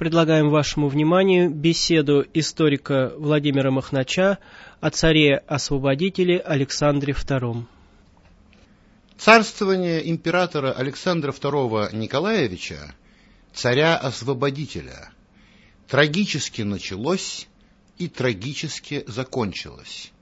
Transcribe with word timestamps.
предлагаем 0.00 0.48
вашему 0.48 0.88
вниманию 0.88 1.50
беседу 1.50 2.24
историка 2.32 3.12
Владимира 3.18 3.70
Махнача 3.70 4.38
о 4.80 4.88
царе-освободителе 4.88 6.38
Александре 6.38 7.12
II. 7.12 7.66
Царствование 9.18 10.10
императора 10.10 10.72
Александра 10.72 11.32
II 11.32 11.94
Николаевича, 11.94 12.94
царя-освободителя, 13.52 15.10
трагически 15.86 16.62
началось 16.62 17.46
и 17.98 18.08
трагически 18.08 19.04
закончилось. 19.06 20.12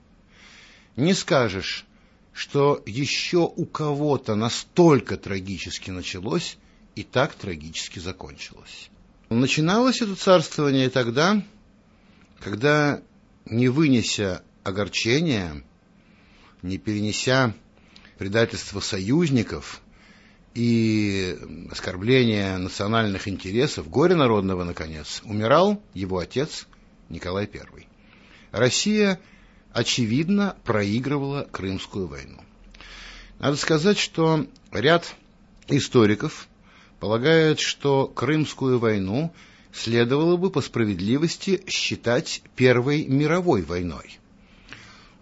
Не 0.97 1.13
скажешь, 1.13 1.85
что 2.33 2.83
еще 2.85 3.49
у 3.55 3.65
кого-то 3.65 4.35
настолько 4.35 5.15
трагически 5.15 5.89
началось 5.89 6.57
и 6.97 7.03
так 7.03 7.33
трагически 7.33 7.99
закончилось. 7.99 8.89
Начиналось 9.29 10.01
это 10.01 10.15
царствование 10.15 10.89
тогда, 10.89 11.43
когда, 12.39 12.99
не 13.45 13.69
вынеся 13.69 14.41
огорчения, 14.63 15.63
не 16.63 16.79
перенеся 16.79 17.53
предательства 18.17 18.79
союзников 18.79 19.81
и 20.55 21.37
оскорбления 21.69 22.57
национальных 22.57 23.27
интересов, 23.27 23.87
горе 23.87 24.15
народного, 24.15 24.63
наконец, 24.63 25.21
умирал 25.23 25.79
его 25.93 26.17
отец 26.17 26.67
Николай 27.09 27.45
I. 27.45 27.87
Россия 28.51 29.19
очевидно, 29.73 30.55
проигрывала 30.63 31.47
Крымскую 31.51 32.07
войну. 32.07 32.43
Надо 33.37 33.57
сказать, 33.57 33.99
что 33.99 34.47
ряд 34.71 35.15
историков 35.67 36.47
полагают, 36.99 37.59
что 37.59 38.07
Крымскую 38.07 38.79
войну 38.79 39.31
следовало 39.71 40.37
бы 40.37 40.49
по 40.49 40.61
справедливости 40.61 41.61
считать 41.67 42.41
Первой 42.55 43.05
мировой 43.05 43.61
войной. 43.61 44.17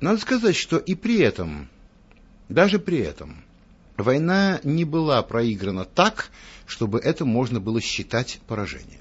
Надо 0.00 0.18
сказать, 0.18 0.56
что 0.56 0.78
и 0.78 0.94
при 0.94 1.18
этом, 1.18 1.68
даже 2.48 2.78
при 2.78 2.98
этом, 2.98 3.44
война 3.98 4.60
не 4.64 4.84
была 4.84 5.22
проиграна 5.22 5.84
так, 5.84 6.30
чтобы 6.66 7.00
это 7.00 7.24
можно 7.26 7.60
было 7.60 7.80
считать 7.82 8.40
поражением. 8.46 9.00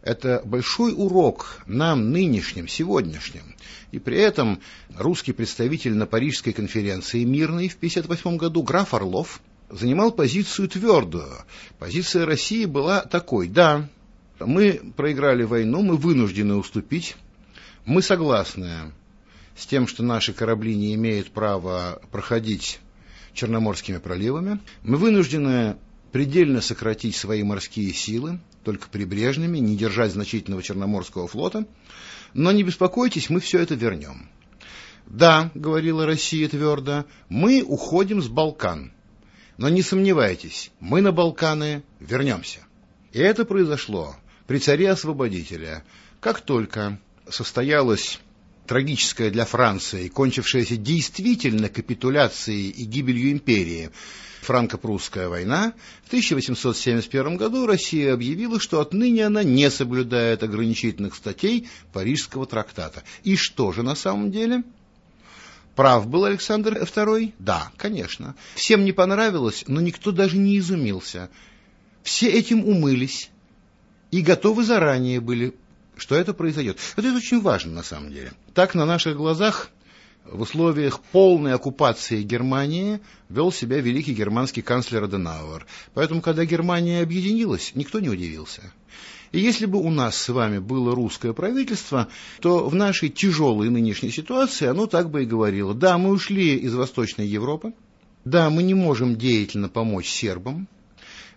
Это 0.00 0.42
большой 0.44 0.92
урок 0.94 1.62
нам 1.66 2.10
нынешним, 2.10 2.68
сегодняшним. 2.68 3.54
И 3.90 3.98
при 3.98 4.18
этом 4.18 4.60
русский 4.96 5.32
представитель 5.32 5.94
на 5.94 6.06
Парижской 6.06 6.52
конференции 6.52 7.24
мирной 7.24 7.68
в 7.68 7.76
1958 7.76 8.36
году, 8.36 8.62
граф 8.62 8.92
Орлов, 8.94 9.40
занимал 9.70 10.12
позицию 10.12 10.68
твердую. 10.68 11.32
Позиция 11.78 12.26
России 12.26 12.64
была 12.64 13.02
такой, 13.02 13.48
да, 13.48 13.88
мы 14.38 14.92
проиграли 14.96 15.44
войну, 15.44 15.82
мы 15.82 15.96
вынуждены 15.96 16.54
уступить, 16.54 17.16
мы 17.86 18.02
согласны 18.02 18.92
с 19.56 19.66
тем, 19.66 19.86
что 19.86 20.02
наши 20.02 20.32
корабли 20.32 20.74
не 20.74 20.94
имеют 20.94 21.30
права 21.30 22.00
проходить 22.10 22.80
Черноморскими 23.32 23.98
проливами, 23.98 24.60
мы 24.82 24.96
вынуждены 24.96 25.76
предельно 26.12 26.60
сократить 26.60 27.16
свои 27.16 27.42
морские 27.42 27.92
силы, 27.92 28.38
только 28.62 28.88
прибрежными, 28.88 29.58
не 29.58 29.76
держать 29.76 30.12
значительного 30.12 30.62
Черноморского 30.62 31.26
флота. 31.26 31.66
Но 32.32 32.52
не 32.52 32.62
беспокойтесь, 32.62 33.30
мы 33.30 33.40
все 33.40 33.58
это 33.58 33.74
вернем. 33.74 34.28
Да, 35.06 35.50
говорила 35.54 36.06
Россия 36.06 36.48
твердо, 36.48 37.04
мы 37.28 37.62
уходим 37.62 38.22
с 38.22 38.28
Балкан. 38.28 38.92
Но 39.56 39.68
не 39.68 39.82
сомневайтесь, 39.82 40.70
мы 40.80 41.00
на 41.00 41.12
Балканы 41.12 41.82
вернемся. 42.00 42.60
И 43.12 43.18
это 43.18 43.44
произошло 43.44 44.16
при 44.46 44.58
царе-освободителе, 44.58 45.84
как 46.20 46.40
только 46.40 46.98
состоялась 47.28 48.20
трагическая 48.66 49.30
для 49.30 49.44
Франции, 49.44 50.08
кончившаяся 50.08 50.76
действительно 50.76 51.68
капитуляцией 51.68 52.70
и 52.70 52.84
гибелью 52.84 53.32
империи, 53.32 53.90
франко-прусская 54.42 55.28
война, 55.28 55.72
в 56.04 56.08
1871 56.08 57.36
году 57.36 57.66
Россия 57.66 58.12
объявила, 58.12 58.60
что 58.60 58.80
отныне 58.80 59.26
она 59.26 59.42
не 59.42 59.70
соблюдает 59.70 60.42
ограничительных 60.42 61.14
статей 61.14 61.68
Парижского 61.92 62.46
трактата. 62.46 63.02
И 63.22 63.36
что 63.36 63.72
же 63.72 63.82
на 63.82 63.94
самом 63.94 64.30
деле? 64.30 64.62
Прав 65.74 66.06
был 66.06 66.24
Александр 66.24 66.76
II? 66.76 67.32
Да, 67.38 67.72
конечно. 67.76 68.36
Всем 68.54 68.84
не 68.84 68.92
понравилось, 68.92 69.64
но 69.66 69.80
никто 69.80 70.12
даже 70.12 70.36
не 70.36 70.58
изумился. 70.58 71.30
Все 72.02 72.30
этим 72.30 72.64
умылись 72.64 73.30
и 74.10 74.20
готовы 74.20 74.62
заранее 74.62 75.20
были, 75.20 75.54
что 75.96 76.14
это 76.14 76.34
произойдет. 76.34 76.78
Это 76.96 77.14
очень 77.14 77.40
важно 77.40 77.72
на 77.72 77.82
самом 77.82 78.12
деле. 78.12 78.32
Так 78.54 78.74
на 78.74 78.84
наших 78.84 79.16
глазах 79.16 79.70
в 80.24 80.40
условиях 80.40 81.00
полной 81.00 81.52
оккупации 81.52 82.22
Германии 82.22 83.00
вел 83.28 83.52
себя 83.52 83.80
великий 83.80 84.14
германский 84.14 84.62
канцлер 84.62 85.04
Аденауэр. 85.04 85.66
Поэтому, 85.92 86.22
когда 86.22 86.44
Германия 86.44 87.02
объединилась, 87.02 87.72
никто 87.74 88.00
не 88.00 88.08
удивился. 88.08 88.72
И 89.32 89.40
если 89.40 89.66
бы 89.66 89.80
у 89.80 89.90
нас 89.90 90.16
с 90.16 90.28
вами 90.28 90.58
было 90.58 90.94
русское 90.94 91.32
правительство, 91.32 92.08
то 92.40 92.68
в 92.68 92.74
нашей 92.74 93.08
тяжелой 93.08 93.68
нынешней 93.68 94.10
ситуации 94.10 94.66
оно 94.66 94.86
так 94.86 95.10
бы 95.10 95.24
и 95.24 95.26
говорило. 95.26 95.74
Да, 95.74 95.98
мы 95.98 96.10
ушли 96.10 96.56
из 96.56 96.74
Восточной 96.74 97.26
Европы, 97.26 97.74
да, 98.24 98.48
мы 98.48 98.62
не 98.62 98.74
можем 98.74 99.16
деятельно 99.16 99.68
помочь 99.68 100.08
сербам, 100.08 100.68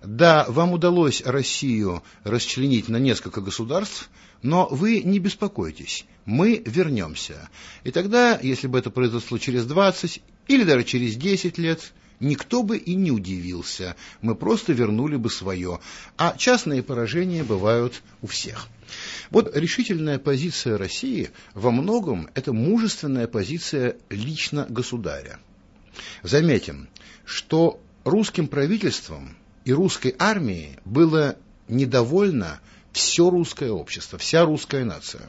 да, 0.04 0.46
вам 0.48 0.74
удалось 0.74 1.22
Россию 1.26 2.04
расчленить 2.24 2.88
на 2.88 2.98
несколько 2.98 3.42
государств, 3.42 4.10
но 4.42 4.68
вы 4.70 5.02
не 5.02 5.20
беспокойтесь, 5.20 6.06
мы 6.26 6.62
вернемся. 6.66 7.50
И 7.84 7.92
тогда, 7.92 8.40
если 8.42 8.68
бы 8.68 8.78
это 8.78 8.90
произошло 8.90 9.38
через 9.38 9.66
20 9.66 10.22
или 10.48 10.64
даже 10.64 10.84
через 10.84 11.16
10 11.16 11.58
лет, 11.58 11.94
никто 12.20 12.64
бы 12.64 12.78
и 12.78 12.96
не 12.96 13.12
удивился. 13.12 13.96
Мы 14.22 14.36
просто 14.36 14.74
вернули 14.74 15.16
бы 15.16 15.30
свое. 15.30 15.80
А 16.18 16.36
частные 16.38 16.84
поражения 16.84 17.44
бывают 17.44 18.02
у 18.22 18.28
всех. 18.28 18.68
Вот 19.30 19.56
решительная 19.56 20.20
позиция 20.20 20.78
России 20.78 21.32
во 21.54 21.72
многом 21.72 22.30
это 22.34 22.54
мужественная 22.54 23.28
позиция 23.28 23.98
лично 24.10 24.66
государя. 24.70 25.40
Заметим, 26.24 26.88
что 27.26 27.82
русским 28.04 28.48
правительством 28.48 29.36
и 29.68 29.74
русской 29.74 30.16
армией 30.18 30.78
было 30.86 31.36
недовольно 31.68 32.62
все 32.94 33.30
русское 33.30 33.70
общество, 33.70 34.18
вся 34.18 34.46
русская 34.46 34.86
нация. 34.86 35.28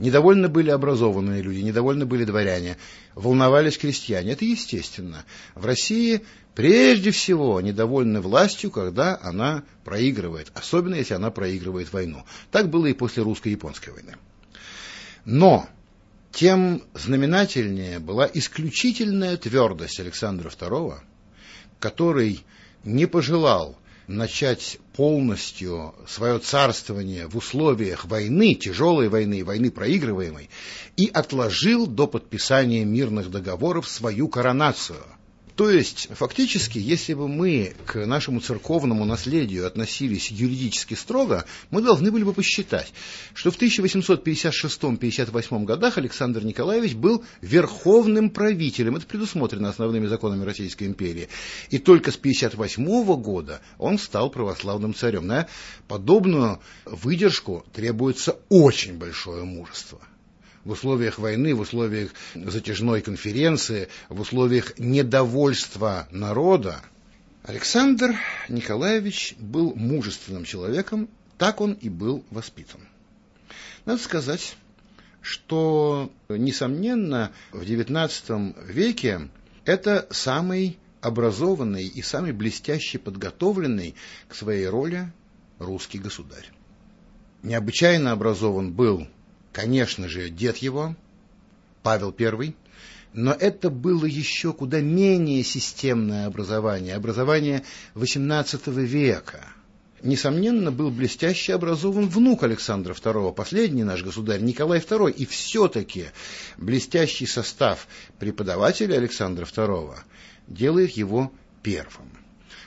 Недовольны 0.00 0.48
были 0.48 0.70
образованные 0.70 1.42
люди, 1.42 1.60
недовольны 1.60 2.04
были 2.04 2.24
дворяне, 2.24 2.76
волновались 3.14 3.78
крестьяне. 3.78 4.32
Это 4.32 4.44
естественно. 4.44 5.24
В 5.54 5.64
России 5.64 6.24
прежде 6.56 7.12
всего 7.12 7.60
недовольны 7.60 8.20
властью, 8.20 8.72
когда 8.72 9.16
она 9.22 9.62
проигрывает, 9.84 10.50
особенно 10.54 10.96
если 10.96 11.14
она 11.14 11.30
проигрывает 11.30 11.92
войну. 11.92 12.24
Так 12.50 12.68
было 12.68 12.86
и 12.86 12.94
после 12.94 13.22
русско-японской 13.22 13.90
войны. 13.90 14.16
Но 15.24 15.68
тем 16.32 16.82
знаменательнее 16.94 18.00
была 18.00 18.28
исключительная 18.34 19.36
твердость 19.36 20.00
Александра 20.00 20.48
II, 20.50 20.96
который 21.78 22.44
не 22.84 23.06
пожелал 23.06 23.76
начать 24.06 24.78
полностью 24.96 25.94
свое 26.06 26.38
царствование 26.38 27.26
в 27.26 27.36
условиях 27.36 28.04
войны, 28.04 28.54
тяжелой 28.54 29.08
войны, 29.08 29.44
войны 29.44 29.70
проигрываемой, 29.70 30.50
и 30.96 31.06
отложил 31.06 31.86
до 31.86 32.06
подписания 32.06 32.84
мирных 32.84 33.30
договоров 33.30 33.88
свою 33.88 34.28
коронацию– 34.28 35.02
то 35.56 35.68
есть, 35.68 36.08
фактически, 36.10 36.78
если 36.78 37.12
бы 37.12 37.28
мы 37.28 37.74
к 37.84 38.06
нашему 38.06 38.40
церковному 38.40 39.04
наследию 39.04 39.66
относились 39.66 40.30
юридически 40.30 40.94
строго, 40.94 41.44
мы 41.70 41.82
должны 41.82 42.10
были 42.10 42.24
бы 42.24 42.32
посчитать, 42.32 42.90
что 43.34 43.50
в 43.50 43.60
1856-58 43.60 45.64
годах 45.64 45.98
Александр 45.98 46.42
Николаевич 46.42 46.94
был 46.94 47.22
верховным 47.42 48.30
правителем. 48.30 48.96
Это 48.96 49.04
предусмотрено 49.06 49.68
основными 49.68 50.06
законами 50.06 50.44
Российской 50.44 50.84
империи. 50.84 51.28
И 51.68 51.78
только 51.78 52.12
с 52.12 52.16
58 52.16 53.04
года 53.20 53.60
он 53.78 53.98
стал 53.98 54.30
православным 54.30 54.94
царем. 54.94 55.26
На 55.26 55.48
подобную 55.86 56.60
выдержку 56.86 57.66
требуется 57.74 58.38
очень 58.48 58.96
большое 58.96 59.44
мужество 59.44 60.00
в 60.64 60.70
условиях 60.70 61.18
войны, 61.18 61.54
в 61.54 61.60
условиях 61.60 62.10
затяжной 62.34 63.02
конференции, 63.02 63.88
в 64.08 64.20
условиях 64.20 64.78
недовольства 64.78 66.08
народа, 66.10 66.80
Александр 67.42 68.14
Николаевич 68.48 69.34
был 69.38 69.74
мужественным 69.74 70.44
человеком, 70.44 71.08
так 71.38 71.60
он 71.60 71.72
и 71.72 71.88
был 71.88 72.24
воспитан. 72.30 72.80
Надо 73.84 74.00
сказать, 74.00 74.56
что, 75.20 76.12
несомненно, 76.28 77.32
в 77.50 77.62
XIX 77.62 78.72
веке 78.72 79.28
это 79.64 80.06
самый 80.10 80.78
образованный 81.00 81.86
и 81.86 82.00
самый 82.00 82.32
блестяще 82.32 82.98
подготовленный 82.98 83.96
к 84.28 84.34
своей 84.36 84.68
роли 84.68 85.12
русский 85.58 85.98
государь. 85.98 86.48
Необычайно 87.42 88.12
образован 88.12 88.72
был 88.72 89.08
конечно 89.52 90.08
же, 90.08 90.30
дед 90.30 90.58
его, 90.58 90.96
Павел 91.82 92.14
I, 92.18 92.54
но 93.12 93.32
это 93.32 93.70
было 93.70 94.06
еще 94.06 94.52
куда 94.52 94.80
менее 94.80 95.42
системное 95.44 96.26
образование, 96.26 96.94
образование 96.94 97.62
XVIII 97.94 98.72
века. 98.84 99.44
Несомненно, 100.02 100.72
был 100.72 100.90
блестяще 100.90 101.54
образован 101.54 102.08
внук 102.08 102.42
Александра 102.42 102.92
II, 102.92 103.32
последний 103.34 103.84
наш 103.84 104.02
государь 104.02 104.40
Николай 104.40 104.80
II, 104.80 105.12
и 105.12 105.26
все-таки 105.26 106.06
блестящий 106.56 107.26
состав 107.26 107.86
преподавателя 108.18 108.96
Александра 108.96 109.44
II 109.44 109.94
делает 110.48 110.90
его 110.92 111.30
первым. 111.62 112.10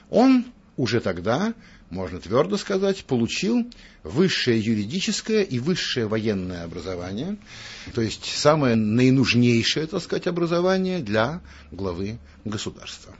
Он 0.09 0.45
уже 0.77 1.01
тогда 1.01 1.53
можно 1.89 2.19
твердо 2.19 2.57
сказать, 2.57 3.05
получил 3.05 3.69
высшее 4.03 4.59
юридическое 4.59 5.43
и 5.43 5.59
высшее 5.59 6.07
военное 6.07 6.63
образование, 6.63 7.37
то 7.93 8.01
есть 8.01 8.25
самое 8.25 8.75
наинужнейшее, 8.75 9.87
так 9.87 10.01
сказать, 10.01 10.27
образование 10.27 10.99
для 10.99 11.41
главы 11.71 12.17
государства. 12.43 13.15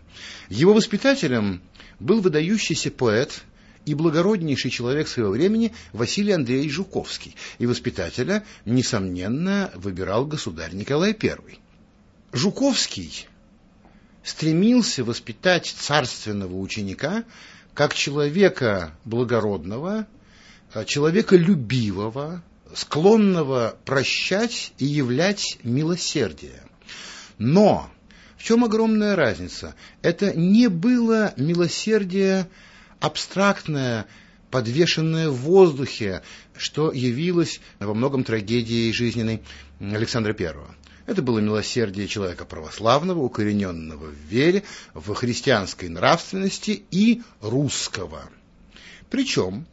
Его 0.50 0.74
воспитателем 0.74 1.62
был 2.00 2.22
выдающийся 2.22 2.92
поэт 2.92 3.44
и 3.86 3.94
благороднейший 3.94 4.72
человек 4.72 5.08
своего 5.08 5.32
времени 5.32 5.72
Василий 5.94 6.32
Андреевич 6.32 6.72
Жуковский, 6.72 7.36
и 7.60 7.68
воспитателя, 7.68 8.44
несомненно, 8.66 9.72
выбирал 9.76 10.26
государь 10.26 10.74
Николай 10.74 11.16
I. 11.22 11.60
Жуковский 12.34 13.28
стремился 14.24 15.04
воспитать 15.04 15.68
царственного 15.68 16.58
ученика 16.58 17.24
как 17.76 17.94
человека 17.94 18.98
благородного, 19.04 20.08
э, 20.74 20.86
человека 20.86 21.36
любивого, 21.36 22.42
склонного 22.74 23.78
прощать 23.86 24.74
и 24.80 24.86
являть 24.86 25.60
милосердие. 25.62 26.64
Но 27.38 27.92
в 28.38 28.44
чем 28.44 28.64
огромная 28.64 29.16
разница? 29.16 29.76
Это 30.02 30.34
не 30.34 30.70
было 30.70 31.34
милосердие 31.36 32.48
абстрактное, 33.02 34.06
подвешенное 34.50 35.30
в 35.30 35.36
воздухе, 35.36 36.24
что 36.58 36.94
явилось 36.94 37.60
во 37.80 37.94
многом 37.94 38.24
трагедией 38.24 38.94
жизненной 38.94 39.44
Александра 39.82 40.32
Первого. 40.32 40.74
Это 41.06 41.22
было 41.22 41.40
милосердие 41.40 42.08
человека 42.08 42.46
православного, 42.46 43.20
укорененного 43.20 44.06
в 44.06 44.16
вере, 44.30 44.64
в 44.94 45.14
христианской 45.14 45.88
нравственности 45.88 46.84
и 46.90 47.22
русского. 47.42 48.30
Причем, 49.12 49.68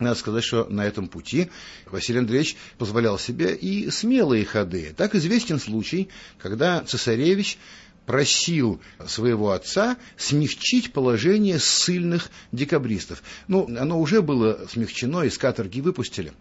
надо 0.00 0.18
сказать, 0.18 0.42
что 0.42 0.64
на 0.64 0.84
этом 0.84 1.06
пути 1.06 1.48
Василий 1.86 2.18
Андреевич 2.18 2.56
позволял 2.76 3.18
себе 3.18 3.54
и 3.54 3.88
смелые 3.90 4.44
ходы. 4.44 4.92
Так 4.96 5.14
известен 5.14 5.60
случай, 5.60 6.08
когда 6.38 6.82
цесаревич 6.82 7.58
просил 8.04 8.80
своего 9.06 9.52
отца 9.52 9.96
смягчить 10.16 10.92
положение 10.92 11.58
ссыльных 11.58 12.30
декабристов. 12.52 13.22
Ну, 13.48 13.66
оно 13.66 13.98
уже 14.00 14.22
было 14.22 14.66
смягчено, 14.70 15.22
из 15.22 15.38
каторги 15.38 15.80
выпустили. 15.80 16.32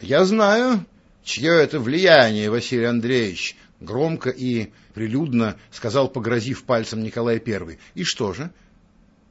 Я 0.00 0.24
знаю, 0.24 0.86
чье 1.24 1.52
это 1.52 1.80
влияние, 1.80 2.50
Василий 2.50 2.84
Андреевич, 2.84 3.56
громко 3.84 4.30
и 4.30 4.72
прилюдно 4.94 5.56
сказал, 5.70 6.08
погрозив 6.08 6.64
пальцем 6.64 7.02
Николай 7.02 7.42
I. 7.44 7.78
И 7.94 8.04
что 8.04 8.32
же? 8.32 8.50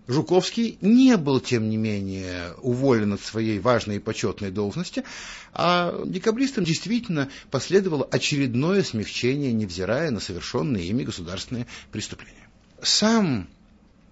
Жуковский 0.08 0.78
не 0.82 1.16
был, 1.16 1.40
тем 1.40 1.70
не 1.70 1.78
менее, 1.78 2.54
уволен 2.62 3.14
от 3.14 3.22
своей 3.22 3.60
важной 3.60 3.98
и 3.98 4.00
почетной 4.00 4.52
должности, 4.52 5.04
а 5.54 6.04
декабристам 6.06 6.66
действительно 6.66 7.30
последовало 7.52 8.06
очередное 8.12 8.84
смягчение, 8.84 9.54
невзирая 9.54 10.12
на 10.12 10.20
совершенные 10.20 10.86
ими 10.88 11.04
государственные 11.04 11.68
преступления. 11.92 12.50
Сам 12.82 13.48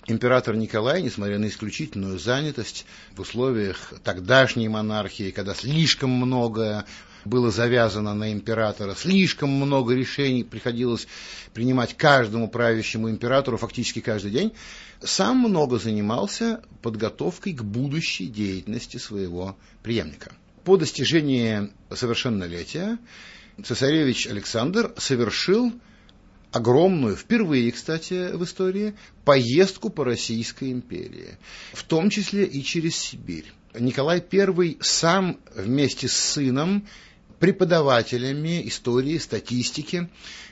император 0.08 0.56
Николай, 0.56 1.02
несмотря 1.02 1.40
на 1.40 1.48
исключительную 1.48 2.20
занятость 2.20 2.86
в 3.16 3.20
условиях 3.20 3.94
тогдашней 4.04 4.70
монархии, 4.70 5.32
когда 5.32 5.54
слишком 5.54 6.10
многое 6.10 6.86
было 7.26 7.52
завязано 7.52 8.14
на 8.14 8.32
императора. 8.32 8.96
Слишком 8.96 9.50
много 9.50 9.94
решений 9.94 10.44
приходилось 10.44 11.08
принимать 11.54 11.96
каждому 11.96 12.50
правящему 12.50 13.10
императору 13.10 13.58
фактически 13.58 14.00
каждый 14.00 14.32
день. 14.32 14.54
Сам 15.02 15.40
много 15.40 15.80
занимался 15.80 16.62
подготовкой 16.82 17.54
к 17.54 17.64
будущей 17.64 18.28
деятельности 18.28 18.98
своего 18.98 19.58
преемника. 19.84 20.32
По 20.64 20.78
достижении 20.78 21.72
совершеннолетия 21.94 23.00
цесаревич 23.64 24.28
Александр 24.28 24.94
совершил 24.98 25.74
огромную, 26.52 27.16
впервые, 27.16 27.72
кстати, 27.72 28.32
в 28.36 28.44
истории, 28.44 28.94
поездку 29.26 29.90
по 29.90 30.04
Российской 30.04 30.72
империи, 30.72 31.38
в 31.74 31.84
том 31.84 32.10
числе 32.10 32.46
и 32.46 32.62
через 32.62 32.96
Сибирь. 32.98 33.52
Николай 33.74 34.22
I 34.32 34.78
сам 34.82 35.40
вместе 35.56 36.08
с 36.08 36.14
сыном 36.14 36.86
преподавателями 37.42 38.68
истории, 38.68 39.18
статистики, 39.18 40.08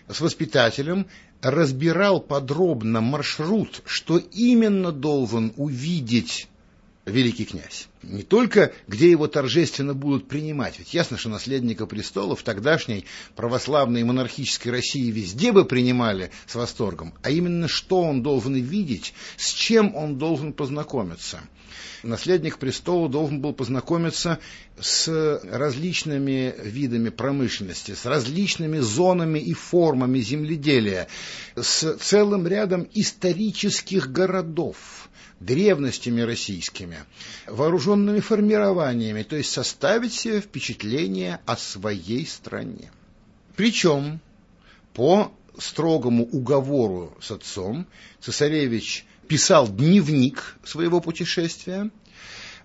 с 0.08 0.20
воспитателем, 0.20 1.06
разбирал 1.40 2.20
подробно 2.20 3.00
маршрут, 3.00 3.84
что 3.86 4.18
именно 4.18 4.92
должен 4.92 5.54
увидеть 5.56 6.48
великий 7.10 7.46
князь. 7.46 7.88
Не 8.04 8.24
только, 8.24 8.74
где 8.88 9.12
его 9.12 9.28
торжественно 9.28 9.94
будут 9.94 10.28
принимать, 10.28 10.80
ведь 10.80 10.94
ясно, 10.94 11.18
что 11.18 11.30
наследника 11.30 11.86
престола 11.86 12.36
в 12.36 12.44
тогдашней 12.44 13.06
православной 13.36 14.04
монархической 14.04 14.72
России 14.72 15.12
везде 15.12 15.52
бы 15.52 15.66
принимали 15.66 16.32
с 16.48 16.56
восторгом, 16.56 17.14
а 17.22 17.30
именно, 17.30 17.68
что 17.68 18.02
он 18.02 18.24
должен 18.24 18.56
видеть, 18.56 19.14
с 19.38 19.52
чем 19.52 19.96
он 19.96 20.18
должен 20.18 20.54
познакомиться– 20.54 21.42
наследник 22.04 22.58
престола 22.58 23.10
должен 23.10 23.42
был 23.42 23.54
познакомиться 23.54 24.40
с 24.80 25.42
различными 25.44 26.54
видами 26.64 27.10
промышленности, 27.10 27.94
с 27.94 28.06
различными 28.06 28.80
зонами 28.80 29.40
и 29.40 29.54
формами 29.54 30.20
земледелия, 30.20 31.08
с 31.56 31.98
целым 31.98 32.48
рядом 32.48 32.88
исторических 32.94 34.12
городов, 34.12 35.09
древностями 35.40 36.22
российскими, 36.22 37.00
вооруженными 37.48 38.20
формированиями, 38.20 39.24
то 39.24 39.36
есть 39.36 39.52
составить 39.52 40.14
себе 40.14 40.42
впечатление 40.42 41.40
о 41.46 41.56
своей 41.56 42.26
стране. 42.26 42.92
Причем 43.56 44.20
по 44.94 45.32
строгому 45.58 46.26
уговору 46.26 47.18
с 47.22 47.32
отцом 47.32 47.88
цесаревич 48.20 49.06
писал 49.28 49.68
дневник 49.68 50.58
своего 50.64 51.02
путешествия 51.02 51.90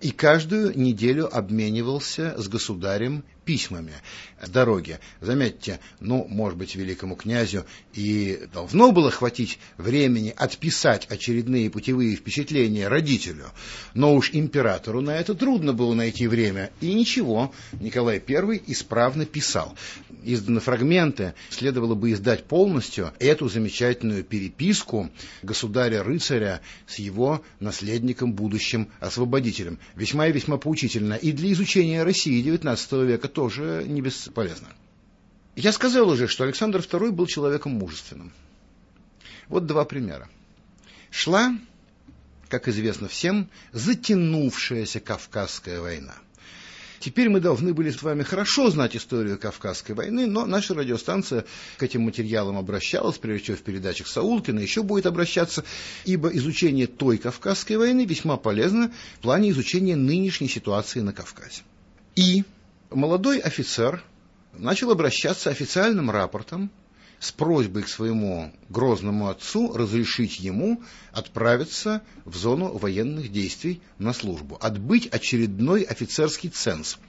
и 0.01 0.11
каждую 0.11 0.77
неделю 0.77 1.33
обменивался 1.35 2.35
с 2.37 2.47
государем 2.47 3.23
письмами 3.45 3.93
дороги. 4.47 4.99
Заметьте, 5.21 5.79
ну, 5.99 6.25
может 6.29 6.57
быть, 6.57 6.75
великому 6.75 7.15
князю 7.15 7.65
и 7.93 8.47
должно 8.53 8.91
было 8.91 9.11
хватить 9.11 9.59
времени 9.77 10.33
отписать 10.35 11.05
очередные 11.09 11.69
путевые 11.69 12.15
впечатления 12.15 12.87
родителю, 12.87 13.45
но 13.93 14.13
уж 14.15 14.31
императору 14.33 15.01
на 15.01 15.11
это 15.11 15.35
трудно 15.35 15.73
было 15.73 15.93
найти 15.93 16.27
время. 16.27 16.71
И 16.81 16.93
ничего, 16.93 17.53
Николай 17.73 18.21
I 18.27 18.61
исправно 18.67 19.25
писал. 19.25 19.75
Изданы 20.23 20.59
фрагменты, 20.59 21.33
следовало 21.49 21.95
бы 21.95 22.11
издать 22.11 22.45
полностью 22.45 23.13
эту 23.19 23.47
замечательную 23.47 24.23
переписку 24.23 25.09
государя-рыцаря 25.43 26.61
с 26.87 26.99
его 26.99 27.43
наследником, 27.59 28.33
будущим 28.33 28.89
освободителем. 28.99 29.79
Весьма 29.95 30.27
и 30.27 30.31
весьма 30.31 30.57
поучительно 30.57 31.13
и 31.13 31.31
для 31.31 31.51
изучения 31.51 32.03
России 32.03 32.43
XIX 32.43 33.05
века 33.05 33.27
тоже 33.35 33.83
не 33.85 34.01
бесполезно. 34.01 34.69
Я 35.55 35.71
сказал 35.71 36.09
уже, 36.09 36.27
что 36.27 36.45
Александр 36.45 36.79
II 36.79 37.11
был 37.11 37.27
человеком 37.27 37.73
мужественным. 37.73 38.31
Вот 39.47 39.67
два 39.67 39.85
примера. 39.85 40.27
Шла, 41.11 41.55
как 42.49 42.67
известно 42.67 43.07
всем, 43.07 43.49
затянувшаяся 43.73 44.99
Кавказская 44.99 45.79
война. 45.81 46.15
Теперь 46.99 47.29
мы 47.29 47.39
должны 47.39 47.73
были 47.73 47.91
с 47.91 48.01
вами 48.01 48.23
хорошо 48.23 48.71
знать 48.71 48.95
историю 48.95 49.37
Кавказской 49.37 49.91
войны, 49.91 50.25
но 50.25 50.45
наша 50.45 50.73
радиостанция 50.73 51.45
к 51.77 51.83
этим 51.83 52.01
материалам 52.03 52.57
обращалась, 52.57 53.17
прежде 53.17 53.43
всего 53.43 53.57
в 53.57 53.61
передачах 53.61 54.07
Саулкина, 54.07 54.59
еще 54.59 54.81
будет 54.81 55.05
обращаться, 55.05 55.65
ибо 56.05 56.29
изучение 56.29 56.87
той 56.87 57.17
Кавказской 57.17 57.77
войны 57.77 58.05
весьма 58.05 58.37
полезно 58.37 58.91
в 59.17 59.19
плане 59.19 59.51
изучения 59.51 59.95
нынешней 59.95 60.47
ситуации 60.47 61.01
на 61.01 61.13
Кавказе. 61.13 61.61
И 62.15 62.45
молодой 62.91 63.39
офицер 63.39 64.03
начал 64.53 64.91
обращаться 64.91 65.49
официальным 65.49 66.11
рапортом 66.11 66.71
с 67.19 67.31
просьбой 67.31 67.83
к 67.83 67.87
своему 67.87 68.53
грозному 68.69 69.29
отцу 69.29 69.73
разрешить 69.73 70.39
ему 70.39 70.83
отправиться 71.11 72.01
в 72.25 72.35
зону 72.35 72.77
военных 72.77 73.31
действий 73.31 73.81
на 73.97 74.13
службу, 74.13 74.57
отбыть 74.61 75.07
очередной 75.07 75.83
офицерский 75.83 76.49
ценз– 76.49 76.97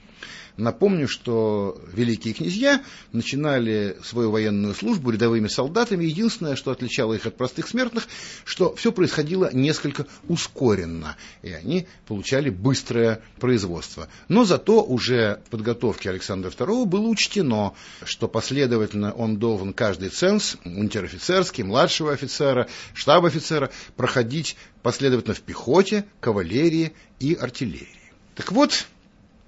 Напомню, 0.57 1.07
что 1.07 1.79
великие 1.93 2.33
князья 2.33 2.83
начинали 3.11 3.95
свою 4.03 4.31
военную 4.31 4.73
службу 4.73 5.11
рядовыми 5.11 5.47
солдатами. 5.47 6.03
Единственное, 6.03 6.55
что 6.55 6.71
отличало 6.71 7.13
их 7.13 7.27
от 7.27 7.37
простых 7.37 7.67
смертных, 7.67 8.07
что 8.43 8.75
все 8.75 8.91
происходило 8.91 9.51
несколько 9.53 10.07
ускоренно, 10.27 11.15
и 11.43 11.51
они 11.51 11.87
получали 12.07 12.49
быстрое 12.49 13.21
производство. 13.39 14.07
Но 14.29 14.45
зато 14.45 14.81
уже 14.83 15.41
в 15.45 15.51
подготовке 15.51 16.09
Александра 16.09 16.49
II 16.49 16.85
было 16.85 17.07
учтено, 17.07 17.73
что 18.03 18.27
последовательно 18.27 19.13
он 19.13 19.37
должен 19.37 19.73
каждый 19.73 20.09
ценз, 20.09 20.57
унтер-офицерский, 20.65 21.63
младшего 21.63 22.13
офицера, 22.13 22.67
штаб-офицера, 22.95 23.69
проходить 23.95 24.55
последовательно 24.81 25.35
в 25.35 25.41
пехоте, 25.41 26.05
кавалерии 26.19 26.93
и 27.19 27.35
артиллерии. 27.35 27.87
Так 28.33 28.51
вот, 28.51 28.87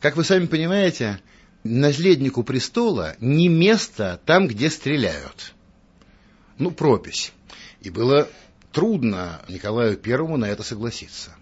как 0.01 0.15
вы 0.15 0.23
сами 0.23 0.45
понимаете, 0.45 1.19
наследнику 1.63 2.43
престола 2.43 3.15
не 3.19 3.47
место 3.47 4.19
там, 4.25 4.47
где 4.47 4.69
стреляют. 4.69 5.53
Ну, 6.57 6.71
пропись. 6.71 7.33
И 7.81 7.89
было 7.89 8.27
трудно 8.71 9.41
Николаю 9.47 9.97
Первому 9.97 10.37
на 10.37 10.45
это 10.45 10.63
согласиться. 10.63 11.35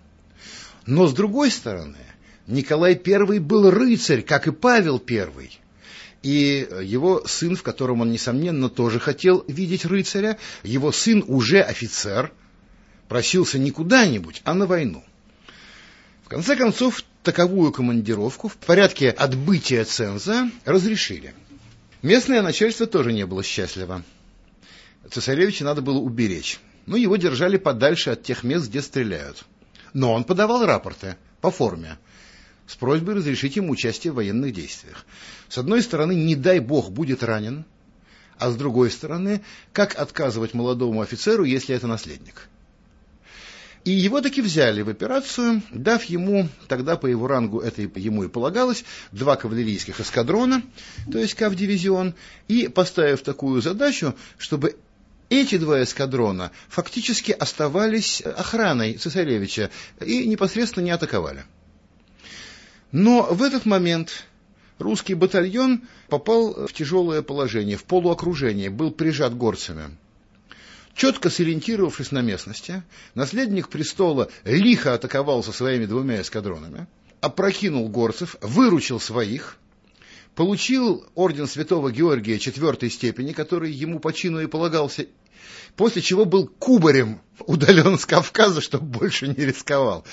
Но, 0.86 1.08
с 1.08 1.14
другой 1.14 1.52
стороны, 1.52 1.98
Николай 2.48 3.00
I 3.04 3.40
был 3.40 3.70
рыцарь, 3.70 4.22
как 4.22 4.48
и 4.48 4.52
Павел 4.52 5.04
I. 5.08 5.52
И 6.24 6.68
его 6.82 7.24
сын, 7.26 7.56
в 7.56 7.64
котором 7.64 8.02
он, 8.02 8.12
несомненно, 8.12 8.70
тоже 8.70 9.00
хотел 9.00 9.44
видеть 9.48 9.86
рыцаря, 9.86 10.38
его 10.64 10.92
сын 10.92 11.24
уже 11.28 11.62
офицер, 11.62 12.34
просился 13.08 13.60
не 13.60 13.72
куда-нибудь, 13.72 14.42
а 14.44 14.54
на 14.54 14.66
войну. 14.66 15.04
В 16.24 16.30
конце 16.30 16.56
концов, 16.56 17.04
таковую 17.28 17.74
командировку 17.74 18.48
в 18.48 18.56
порядке 18.56 19.10
отбытия 19.10 19.84
ценза 19.84 20.50
разрешили. 20.64 21.34
Местное 22.02 22.42
начальство 22.42 22.88
тоже 22.88 23.12
не 23.12 23.26
было 23.26 23.44
счастливо. 23.44 24.02
Цесаревича 25.12 25.66
надо 25.66 25.82
было 25.82 25.98
уберечь. 25.98 26.58
Но 26.86 26.96
его 26.96 27.18
держали 27.18 27.58
подальше 27.58 28.12
от 28.12 28.24
тех 28.24 28.46
мест, 28.46 28.70
где 28.70 28.82
стреляют. 28.82 29.44
Но 29.92 30.14
он 30.14 30.24
подавал 30.24 30.66
рапорты 30.66 31.18
по 31.42 31.52
форме 31.52 31.98
с 32.66 32.78
просьбой 32.78 33.16
разрешить 33.16 33.58
ему 33.58 33.74
участие 33.74 34.14
в 34.14 34.16
военных 34.16 34.54
действиях. 34.54 35.06
С 35.50 35.58
одной 35.58 35.82
стороны, 35.82 36.14
не 36.16 36.36
дай 36.38 36.60
бог 36.60 36.92
будет 36.92 37.24
ранен, 37.24 37.66
а 38.40 38.52
с 38.52 38.56
другой 38.56 38.90
стороны, 38.90 39.42
как 39.74 40.00
отказывать 40.00 40.54
молодому 40.54 41.02
офицеру, 41.02 41.44
если 41.44 41.76
это 41.76 41.88
наследник? 41.88 42.48
И 43.88 43.91
его 43.91 44.20
таки 44.20 44.41
взяли 44.41 44.82
в 44.82 44.89
операцию, 44.89 45.62
дав 45.72 46.03
ему, 46.03 46.50
тогда 46.67 46.98
по 46.98 47.08
его 47.08 47.25
рангу 47.25 47.62
это 47.62 47.84
ему 47.84 48.25
и 48.25 48.27
полагалось, 48.27 48.84
два 49.13 49.38
кавалерийских 49.38 50.01
эскадрона, 50.01 50.62
то 51.10 51.17
есть 51.17 51.36
КАВ-дивизион, 51.36 52.13
и 52.50 52.67
поставив 52.67 53.22
такую 53.22 53.62
задачу, 53.62 54.13
чтобы 54.38 54.75
эти 55.29 55.58
два 55.58 55.82
эскадрона 55.82 56.51
фактически 56.67 57.32
оставались 57.32 58.20
охраной 58.20 58.96
цесаревича 58.96 59.70
и 60.06 60.27
непосредственно 60.27 60.84
не 60.84 60.91
атаковали. 60.91 61.46
Но 62.91 63.24
в 63.32 63.41
этот 63.41 63.65
момент 63.65 64.25
русский 64.79 65.13
батальон 65.13 65.84
попал 66.10 66.67
в 66.67 66.74
тяжелое 66.74 67.22
положение, 67.22 67.77
в 67.77 67.86
полуокружение, 67.86 68.70
был 68.70 68.91
прижат 68.91 69.34
горцами. 69.34 69.96
Четко 70.98 71.30
сориентировавшись 71.30 72.12
на 72.12 72.24
местности, 72.24 72.82
наследник 73.13 73.70
престола 73.70 74.32
лихо 74.44 74.96
атаковал 74.96 75.44
со 75.44 75.51
своими 75.51 75.86
двумя 75.86 76.22
эскадронами, 76.22 76.88
опрокинул 77.22 77.88
горцев, 77.88 78.36
выручил 78.42 79.00
своих, 79.00 79.58
получил 80.34 81.06
орден 81.13 81.46
святого 81.46 81.92
Георгия 81.92 82.39
четвертой 82.39 82.89
степени, 82.89 83.34
который 83.34 83.72
ему 83.72 84.00
по 84.00 84.12
чину 84.12 84.39
и 84.39 84.48
полагался, 84.48 85.06
после 85.75 86.01
чего 86.01 86.25
был 86.25 86.48
кубарем 86.48 87.22
удален 87.46 88.00
с 88.00 88.08
Кавказа, 88.08 88.60
чтобы 88.60 88.88
больше 88.88 89.27
не 89.27 89.46
рисковал. 89.46 90.04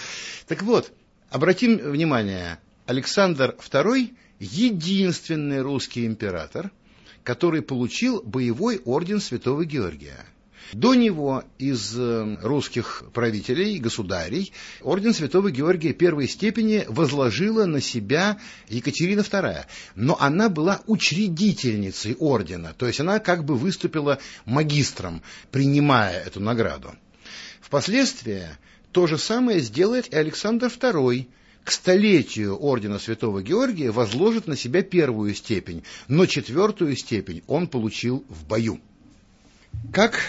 Так 0.46 0.62
вот, 0.62 0.92
обратим 1.30 1.78
внимание, 1.78 2.58
Александр 2.84 3.56
II– 3.58 4.14
единственный 4.38 5.62
русский 5.62 6.04
император, 6.04 6.70
который 7.22 7.62
получил 7.62 8.20
боевой 8.22 8.82
орден 8.84 9.22
святого 9.22 9.64
Георгия– 9.64 10.26
до 10.72 10.94
него 10.94 11.44
из 11.58 11.96
э, 11.96 12.36
русских 12.42 13.04
правителей, 13.12 13.78
государей, 13.78 14.52
орден 14.82 15.12
Святого 15.14 15.50
Георгия 15.50 15.92
первой 15.92 16.28
степени 16.28 16.84
возложила 16.88 17.64
на 17.66 17.80
себя 17.80 18.38
Екатерина 18.68 19.20
II. 19.20 19.64
Но 19.94 20.16
она 20.20 20.48
была 20.48 20.80
учредительницей 20.86 22.16
ордена, 22.18 22.74
то 22.76 22.86
есть 22.86 23.00
она 23.00 23.18
как 23.18 23.44
бы 23.44 23.56
выступила 23.56 24.18
магистром, 24.44 25.22
принимая 25.50 26.20
эту 26.22 26.40
награду. 26.40 26.94
Впоследствии 27.60 28.46
то 28.92 29.06
же 29.06 29.18
самое 29.18 29.60
сделает 29.60 30.12
и 30.12 30.16
Александр 30.16 30.66
II, 30.66 31.26
к 31.64 31.70
столетию 31.70 32.62
ордена 32.62 32.98
Святого 32.98 33.42
Георгия 33.42 33.90
возложит 33.90 34.46
на 34.46 34.54
себя 34.54 34.82
первую 34.82 35.34
степень, 35.34 35.82
но 36.08 36.26
четвертую 36.26 36.94
степень 36.94 37.42
он 37.46 37.66
получил 37.66 38.22
в 38.28 38.46
бою. 38.46 38.80
Как 39.92 40.20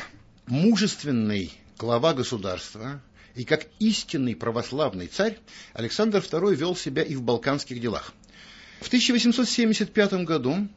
мужественный 0.47 1.51
глава 1.77 2.13
государства 2.13 3.01
и 3.35 3.43
как 3.43 3.67
истинный 3.79 4.35
православный 4.35 5.07
царь 5.07 5.37
Александр 5.73 6.19
II 6.19 6.55
вел 6.55 6.75
себя 6.75 7.03
и 7.03 7.15
в 7.15 7.21
балканских 7.21 7.79
делах. 7.79 8.13
В 8.81 8.87
1875 8.87 10.13
году 10.25 10.67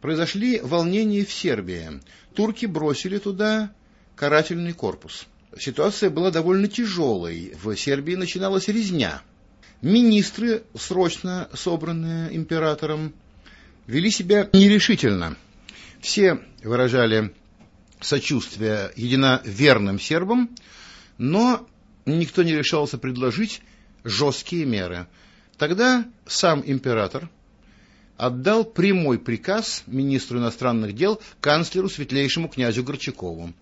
произошли 0.00 0.60
волнения 0.60 1.24
в 1.24 1.32
Сербии. 1.32 2.00
Турки 2.34 2.66
бросили 2.66 3.18
туда 3.18 3.72
карательный 4.16 4.72
корпус. 4.72 5.26
Ситуация 5.58 6.10
была 6.10 6.30
довольно 6.30 6.66
тяжелой. 6.68 7.54
В 7.62 7.76
Сербии 7.76 8.14
начиналась 8.14 8.68
резня. 8.68 9.22
Министры, 9.80 10.64
срочно 10.74 11.48
собранные 11.54 12.34
императором, 12.36 13.12
вели 13.86 14.10
себя 14.10 14.48
нерешительно. 14.52 15.36
Все 16.00 16.40
выражали 16.62 17.32
сочувствия 18.02 18.92
единоверным 18.96 19.98
сербам, 19.98 20.50
но 21.18 21.66
никто 22.06 22.42
не 22.42 22.54
решался 22.54 22.98
предложить 22.98 23.60
жесткие 24.04 24.64
меры. 24.64 25.06
Тогда 25.58 26.04
сам 26.26 26.62
император 26.64 27.28
отдал 28.16 28.64
прямой 28.64 29.18
приказ 29.18 29.84
министру 29.86 30.38
иностранных 30.38 30.94
дел 30.94 31.20
канцлеру 31.40 31.88
светлейшему 31.88 32.48
князю 32.48 32.84
Горчакову. 32.84 33.52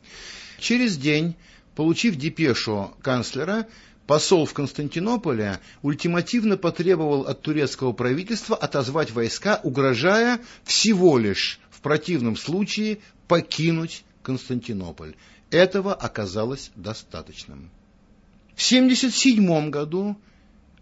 Через 0.58 0.96
день, 0.96 1.34
получив 1.74 2.16
депешу 2.16 2.92
канцлера, 3.02 3.66
посол 4.06 4.44
в 4.44 4.52
Константинополе 4.52 5.60
ультимативно 5.82 6.56
потребовал 6.56 7.22
от 7.22 7.42
турецкого 7.42 7.92
правительства 7.92 8.56
отозвать 8.56 9.12
войска, 9.12 9.60
угрожая 9.62 10.40
всего 10.64 11.16
лишь 11.16 11.60
в 11.70 11.80
противном 11.80 12.36
случае 12.36 12.98
покинуть 13.28 14.04
Константинополь. 14.30 15.16
Этого 15.50 15.92
оказалось 15.92 16.70
достаточным. 16.76 17.68
В 18.54 18.64
1977 18.64 19.70
году 19.70 20.16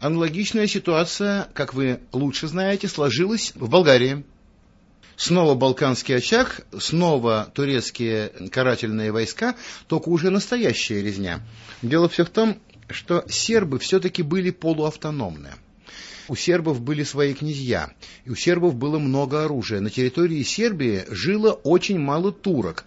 аналогичная 0.01 0.67
ситуация, 0.67 1.49
как 1.55 1.73
вы 1.73 2.01
лучше 2.13 2.47
знаете, 2.47 2.89
сложилась 2.89 3.53
в 3.55 3.71
Болгарии. 3.71 4.23
Снова 5.17 5.55
Балканский 5.55 6.17
очаг, 6.17 6.67
снова 6.79 7.51
турецкие 7.55 8.29
карательные 8.51 9.13
войска, 9.13 9.57
только 9.87 10.11
уже 10.11 10.29
настоящая 10.29 11.03
резня. 11.03 11.41
Дело 11.81 12.11
все 12.11 12.27
в 12.27 12.31
том, 12.31 12.59
что 12.91 13.25
сербы 13.29 13.79
все-таки 13.79 14.23
были 14.23 14.51
полуавтономны. 14.51 15.53
У 16.29 16.37
сербов 16.37 16.83
были 16.83 17.05
свои 17.05 17.33
князья, 17.33 17.91
и 18.27 18.31
у 18.31 18.35
сербов 18.35 18.75
было 18.75 18.99
много 18.99 19.45
оружия. 19.45 19.81
На 19.81 19.89
территории 19.89 20.43
Сербии 20.43 21.05
жило 21.09 21.53
очень 21.53 21.99
мало 21.99 22.33
турок, 22.33 22.85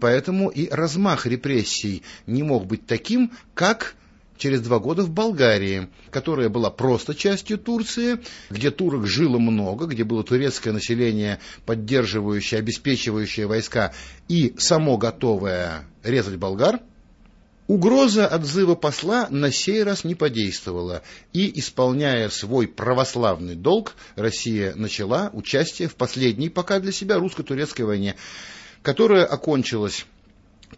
поэтому 0.00 0.48
и 0.48 0.68
размах 0.68 1.26
репрессий 1.26 2.02
не 2.26 2.42
мог 2.42 2.66
быть 2.66 2.86
таким, 2.86 3.32
как 3.54 3.94
через 4.38 4.62
два 4.62 4.78
года 4.78 5.02
в 5.02 5.10
Болгарии, 5.10 5.88
которая 6.10 6.48
была 6.48 6.70
просто 6.70 7.14
частью 7.14 7.58
Турции, 7.58 8.18
где 8.48 8.70
турок 8.70 9.06
жило 9.06 9.38
много, 9.38 9.86
где 9.86 10.02
было 10.02 10.24
турецкое 10.24 10.72
население, 10.72 11.38
поддерживающее, 11.66 12.58
обеспечивающее 12.58 13.46
войска 13.46 13.92
и 14.28 14.54
само 14.58 14.96
готовое 14.96 15.84
резать 16.02 16.36
болгар– 16.36 16.80
Угроза 17.70 18.26
отзыва 18.26 18.74
посла 18.74 19.28
на 19.30 19.52
сей 19.52 19.84
раз 19.84 20.02
не 20.02 20.16
подействовала, 20.16 21.02
и, 21.32 21.56
исполняя 21.60 22.28
свой 22.28 22.66
православный 22.66 23.54
долг, 23.54 23.94
Россия 24.16 24.74
начала 24.74 25.30
участие 25.32 25.86
в 25.86 25.94
последней 25.94 26.48
пока 26.48 26.80
для 26.80 26.90
себя 26.90 27.20
русско-турецкой 27.20 27.82
войне, 27.82 28.16
которая 28.82 29.24
окончилась 29.24 30.06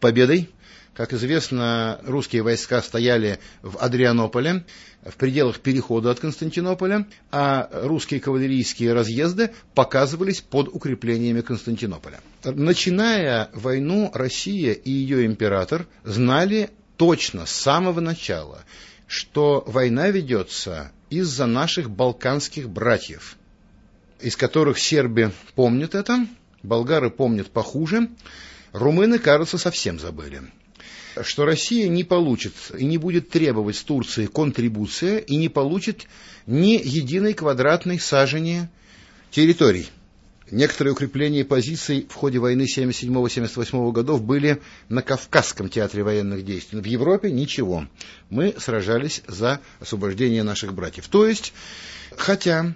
победой 0.00 0.50
как 0.94 1.14
известно, 1.14 2.00
русские 2.04 2.42
войска 2.42 2.82
стояли 2.82 3.38
в 3.62 3.78
Адрианополе, 3.78 4.64
в 5.04 5.16
пределах 5.16 5.60
перехода 5.60 6.10
от 6.10 6.20
Константинополя, 6.20 7.06
а 7.30 7.68
русские 7.72 8.20
кавалерийские 8.20 8.92
разъезды 8.92 9.52
показывались 9.74 10.42
под 10.42 10.68
укреплениями 10.68 11.40
Константинополя. 11.40 12.20
Начиная 12.44 13.48
войну, 13.54 14.10
Россия 14.12 14.72
и 14.72 14.90
ее 14.90 15.24
император 15.24 15.86
знали 16.04 16.70
точно 16.98 17.46
с 17.46 17.52
самого 17.52 18.00
начала, 18.00 18.62
что 19.06 19.64
война 19.66 20.10
ведется 20.10 20.92
из-за 21.08 21.46
наших 21.46 21.90
балканских 21.90 22.68
братьев, 22.68 23.36
из 24.20 24.36
которых 24.36 24.78
сербы 24.78 25.32
помнят 25.54 25.94
это, 25.94 26.26
болгары 26.62 27.10
помнят 27.10 27.50
похуже, 27.50 28.08
румыны, 28.72 29.18
кажется, 29.18 29.58
совсем 29.58 29.98
забыли 29.98 30.42
что 31.22 31.44
Россия 31.44 31.88
не 31.88 32.04
получит 32.04 32.54
и 32.76 32.84
не 32.84 32.96
будет 32.96 33.28
требовать 33.28 33.76
с 33.76 33.82
Турции 33.82 34.26
контрибуция 34.26 35.18
и 35.18 35.36
не 35.36 35.50
получит 35.50 36.06
ни 36.46 36.80
единой 36.82 37.34
квадратной 37.34 38.00
сажени 38.00 38.68
территорий. 39.30 39.88
Некоторые 40.50 40.92
укрепления 40.92 41.46
позиций 41.46 42.06
в 42.10 42.14
ходе 42.14 42.38
войны 42.38 42.66
77-78 42.66 43.92
годов 43.92 44.22
были 44.22 44.60
на 44.90 45.00
Кавказском 45.00 45.70
театре 45.70 46.02
военных 46.02 46.44
действий. 46.44 46.78
В 46.78 46.84
Европе 46.84 47.30
ничего. 47.30 47.86
Мы 48.28 48.54
сражались 48.58 49.22
за 49.26 49.60
освобождение 49.80 50.42
наших 50.42 50.74
братьев. 50.74 51.08
То 51.08 51.26
есть, 51.26 51.54
хотя 52.16 52.74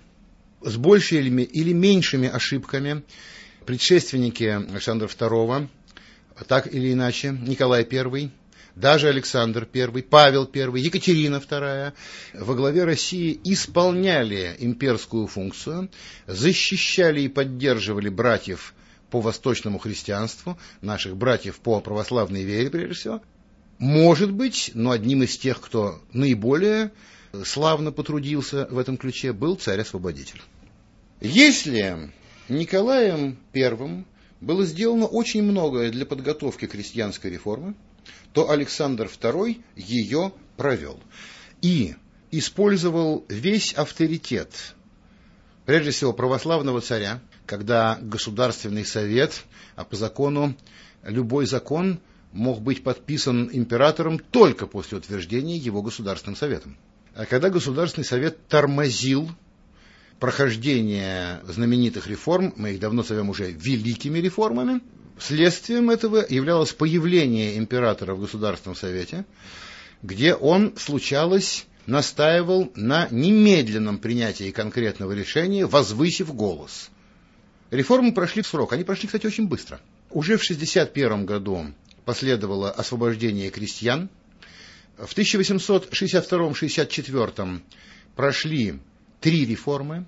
с 0.62 0.76
большими 0.76 1.42
или 1.42 1.74
меньшими 1.74 2.28
ошибками 2.28 3.02
предшественники 3.66 4.44
Александра 4.44 5.06
II 5.06 5.68
так 6.48 6.72
или 6.72 6.92
иначе, 6.92 7.30
Николай 7.30 7.86
I, 7.90 8.30
даже 8.74 9.08
Александр 9.08 9.66
I, 9.72 10.02
Павел 10.02 10.48
I, 10.54 10.80
Екатерина 10.80 11.36
II 11.36 11.92
во 12.34 12.54
главе 12.54 12.84
России 12.84 13.40
исполняли 13.44 14.54
имперскую 14.58 15.26
функцию, 15.26 15.90
защищали 16.26 17.22
и 17.22 17.28
поддерживали 17.28 18.10
братьев 18.10 18.74
по 19.10 19.20
восточному 19.20 19.78
христианству, 19.78 20.58
наших 20.82 21.16
братьев 21.16 21.58
по 21.60 21.80
православной 21.80 22.44
вере, 22.44 22.70
прежде 22.70 22.94
всего. 22.94 23.22
Может 23.78 24.30
быть, 24.32 24.72
но 24.74 24.90
одним 24.90 25.22
из 25.22 25.38
тех, 25.38 25.60
кто 25.60 26.02
наиболее 26.12 26.92
славно 27.44 27.92
потрудился 27.92 28.66
в 28.70 28.78
этом 28.78 28.96
ключе, 28.96 29.32
был 29.32 29.56
царь-освободитель. 29.56 30.42
Если 31.20 32.10
Николаем 32.48 33.38
I 33.54 34.04
было 34.40 34.64
сделано 34.64 35.06
очень 35.06 35.42
многое 35.42 35.90
для 35.90 36.06
подготовки 36.06 36.66
крестьянской 36.66 37.30
реформы, 37.30 37.74
то 38.32 38.50
Александр 38.50 39.06
II 39.06 39.62
ее 39.74 40.32
провел 40.56 41.00
и 41.60 41.96
использовал 42.30 43.24
весь 43.28 43.72
авторитет, 43.72 44.74
прежде 45.64 45.90
всего 45.90 46.12
православного 46.12 46.80
царя, 46.80 47.20
когда 47.46 47.98
Государственный 48.00 48.84
совет, 48.84 49.44
а 49.74 49.84
по 49.84 49.96
закону 49.96 50.54
любой 51.02 51.46
закон 51.46 52.00
мог 52.32 52.60
быть 52.60 52.84
подписан 52.84 53.48
императором 53.52 54.18
только 54.18 54.66
после 54.66 54.98
утверждения 54.98 55.56
его 55.56 55.82
Государственным 55.82 56.36
советом. 56.36 56.76
А 57.14 57.24
когда 57.24 57.48
Государственный 57.48 58.04
совет 58.04 58.46
тормозил 58.46 59.30
прохождение 60.20 61.40
знаменитых 61.46 62.06
реформ, 62.06 62.52
мы 62.56 62.72
их 62.72 62.80
давно 62.80 63.02
зовем 63.02 63.30
уже 63.30 63.50
великими 63.50 64.18
реформами, 64.18 64.80
следствием 65.18 65.90
этого 65.90 66.24
являлось 66.28 66.72
появление 66.72 67.58
императора 67.58 68.14
в 68.14 68.20
Государственном 68.20 68.76
Совете, 68.76 69.24
где 70.02 70.34
он, 70.34 70.74
случалось, 70.76 71.66
настаивал 71.86 72.70
на 72.74 73.08
немедленном 73.10 73.98
принятии 73.98 74.50
конкретного 74.50 75.12
решения, 75.12 75.66
возвысив 75.66 76.34
голос. 76.34 76.90
Реформы 77.70 78.12
прошли 78.12 78.42
в 78.42 78.46
срок, 78.46 78.72
они 78.72 78.84
прошли, 78.84 79.06
кстати, 79.06 79.26
очень 79.26 79.48
быстро. 79.48 79.80
Уже 80.10 80.36
в 80.36 80.42
1961 80.42 81.26
году 81.26 81.66
последовало 82.04 82.70
освобождение 82.70 83.50
крестьян, 83.50 84.08
в 84.96 85.12
1862-64 85.16 87.60
прошли 88.14 88.78
три 89.20 89.44
реформы. 89.44 90.06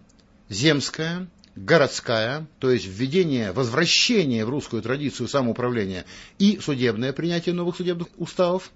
Земская, 0.48 1.28
городская, 1.56 2.46
то 2.58 2.70
есть 2.70 2.86
введение, 2.86 3.52
возвращение 3.52 4.46
в 4.46 4.50
русскую 4.50 4.82
традицию 4.82 5.28
самоуправления 5.28 6.06
и 6.38 6.58
судебное 6.58 7.12
принятие 7.12 7.54
новых 7.54 7.76
судебных 7.76 8.08
уставов. 8.16 8.70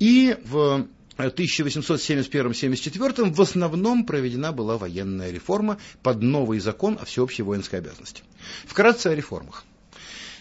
И 0.00 0.36
в 0.44 0.88
1871-74 1.16 3.32
в 3.32 3.40
основном 3.40 4.04
проведена 4.04 4.52
была 4.52 4.78
военная 4.78 5.30
реформа 5.30 5.78
под 6.02 6.22
новый 6.22 6.58
закон 6.58 6.98
о 7.00 7.04
всеобщей 7.04 7.42
воинской 7.42 7.78
обязанности. 7.78 8.24
Вкратце 8.66 9.08
о 9.08 9.14
реформах. 9.14 9.64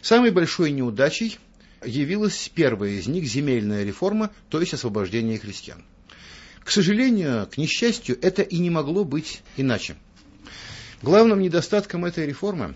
Самой 0.01 0.31
большой 0.31 0.71
неудачей 0.71 1.37
явилась 1.85 2.49
первая 2.53 2.91
из 2.91 3.07
них 3.07 3.25
земельная 3.25 3.83
реформа, 3.83 4.31
то 4.49 4.59
есть 4.59 4.73
освобождение 4.73 5.37
христиан. 5.37 5.83
К 6.63 6.71
сожалению, 6.71 7.47
к 7.47 7.57
несчастью, 7.57 8.17
это 8.21 8.41
и 8.41 8.57
не 8.57 8.69
могло 8.69 9.03
быть 9.03 9.41
иначе. 9.57 9.95
Главным 11.01 11.41
недостатком 11.41 12.05
этой 12.05 12.25
реформы, 12.25 12.75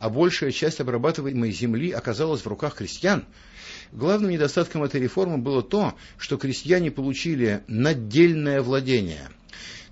а 0.00 0.10
большая 0.10 0.50
часть 0.50 0.80
обрабатываемой 0.80 1.52
земли 1.52 1.92
оказалась 1.92 2.42
в 2.42 2.48
руках 2.48 2.76
крестьян, 2.76 3.24
главным 3.92 4.30
недостатком 4.30 4.82
этой 4.82 5.00
реформы 5.00 5.38
было 5.38 5.62
то, 5.62 5.94
что 6.18 6.36
крестьяне 6.36 6.90
получили 6.90 7.62
надельное 7.68 8.60
владение. 8.60 9.28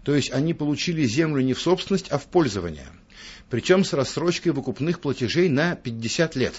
То 0.03 0.15
есть 0.15 0.33
они 0.33 0.55
получили 0.55 1.05
землю 1.05 1.43
не 1.43 1.55
в 1.55 1.61
собственность, 1.61 2.09
а 2.11 2.19
в 2.19 2.27
пользование. 2.27 2.89
Причем 3.49 3.85
с 3.85 3.93
рассрочкой 3.93 4.53
выкупных 4.53 5.01
платежей 5.01 5.49
на 5.49 5.77
50 5.77 6.35
лет. 6.35 6.55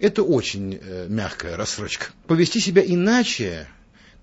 Это 0.00 0.22
очень 0.24 0.78
э, 0.80 1.06
мягкая 1.08 1.56
рассрочка. 1.56 2.06
Повести 2.26 2.58
себя 2.60 2.82
иначе 2.84 3.68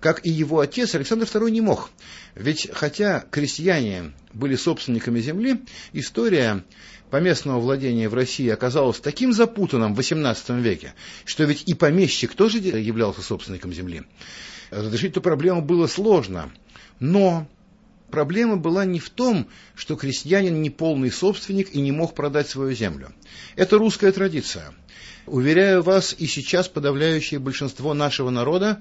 как 0.06 0.24
и 0.24 0.30
его 0.30 0.60
отец, 0.60 0.94
Александр 0.94 1.26
II 1.26 1.50
не 1.50 1.60
мог. 1.60 1.90
Ведь 2.36 2.70
хотя 2.72 3.24
крестьяне 3.28 4.12
были 4.32 4.54
собственниками 4.54 5.18
земли, 5.18 5.62
история 5.92 6.62
поместного 7.10 7.58
владения 7.58 8.08
в 8.08 8.14
России 8.14 8.48
оказалась 8.48 9.00
таким 9.00 9.32
запутанным 9.32 9.96
в 9.96 9.98
XVIII 9.98 10.60
веке, 10.60 10.94
что 11.24 11.42
ведь 11.42 11.64
и 11.66 11.74
помещик 11.74 12.36
тоже 12.36 12.58
являлся 12.58 13.20
собственником 13.20 13.72
земли. 13.72 14.04
Разрешить 14.70 15.10
эту 15.10 15.22
проблему 15.22 15.60
было 15.60 15.88
сложно. 15.88 16.52
Но 17.00 17.48
Проблема 18.08 18.56
была 18.56 18.84
не 18.84 19.00
в 19.00 19.10
том, 19.10 19.48
что 19.74 19.96
крестьянин 19.96 20.62
не 20.62 20.70
полный 20.70 21.10
собственник 21.10 21.74
и 21.74 21.80
не 21.80 21.90
мог 21.90 22.14
продать 22.14 22.48
свою 22.48 22.72
землю. 22.72 23.12
Это 23.56 23.78
русская 23.78 24.12
традиция. 24.12 24.72
Уверяю 25.26 25.82
вас, 25.82 26.14
и 26.16 26.28
сейчас 26.28 26.68
подавляющее 26.68 27.40
большинство 27.40 27.94
нашего 27.94 28.30
народа 28.30 28.80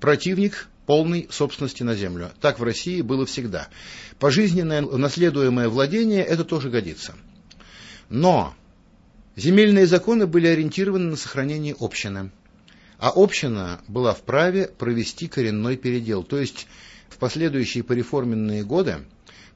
противник 0.00 0.68
полной 0.86 1.28
собственности 1.30 1.82
на 1.82 1.94
землю. 1.94 2.30
Так 2.40 2.58
в 2.58 2.62
России 2.62 3.02
было 3.02 3.26
всегда. 3.26 3.68
Пожизненное 4.18 4.80
наследуемое 4.82 5.68
владение 5.68 6.24
это 6.24 6.44
тоже 6.44 6.70
годится. 6.70 7.14
Но 8.08 8.54
земельные 9.34 9.86
законы 9.86 10.26
были 10.26 10.46
ориентированы 10.46 11.10
на 11.10 11.16
сохранение 11.16 11.74
общины. 11.78 12.30
А 12.98 13.12
община 13.14 13.80
была 13.88 14.14
вправе 14.14 14.68
провести 14.68 15.28
коренной 15.28 15.76
передел, 15.76 16.22
то 16.22 16.38
есть 16.38 16.66
в 17.08 17.18
последующие 17.18 17.84
пореформенные 17.84 18.64
годы 18.64 18.98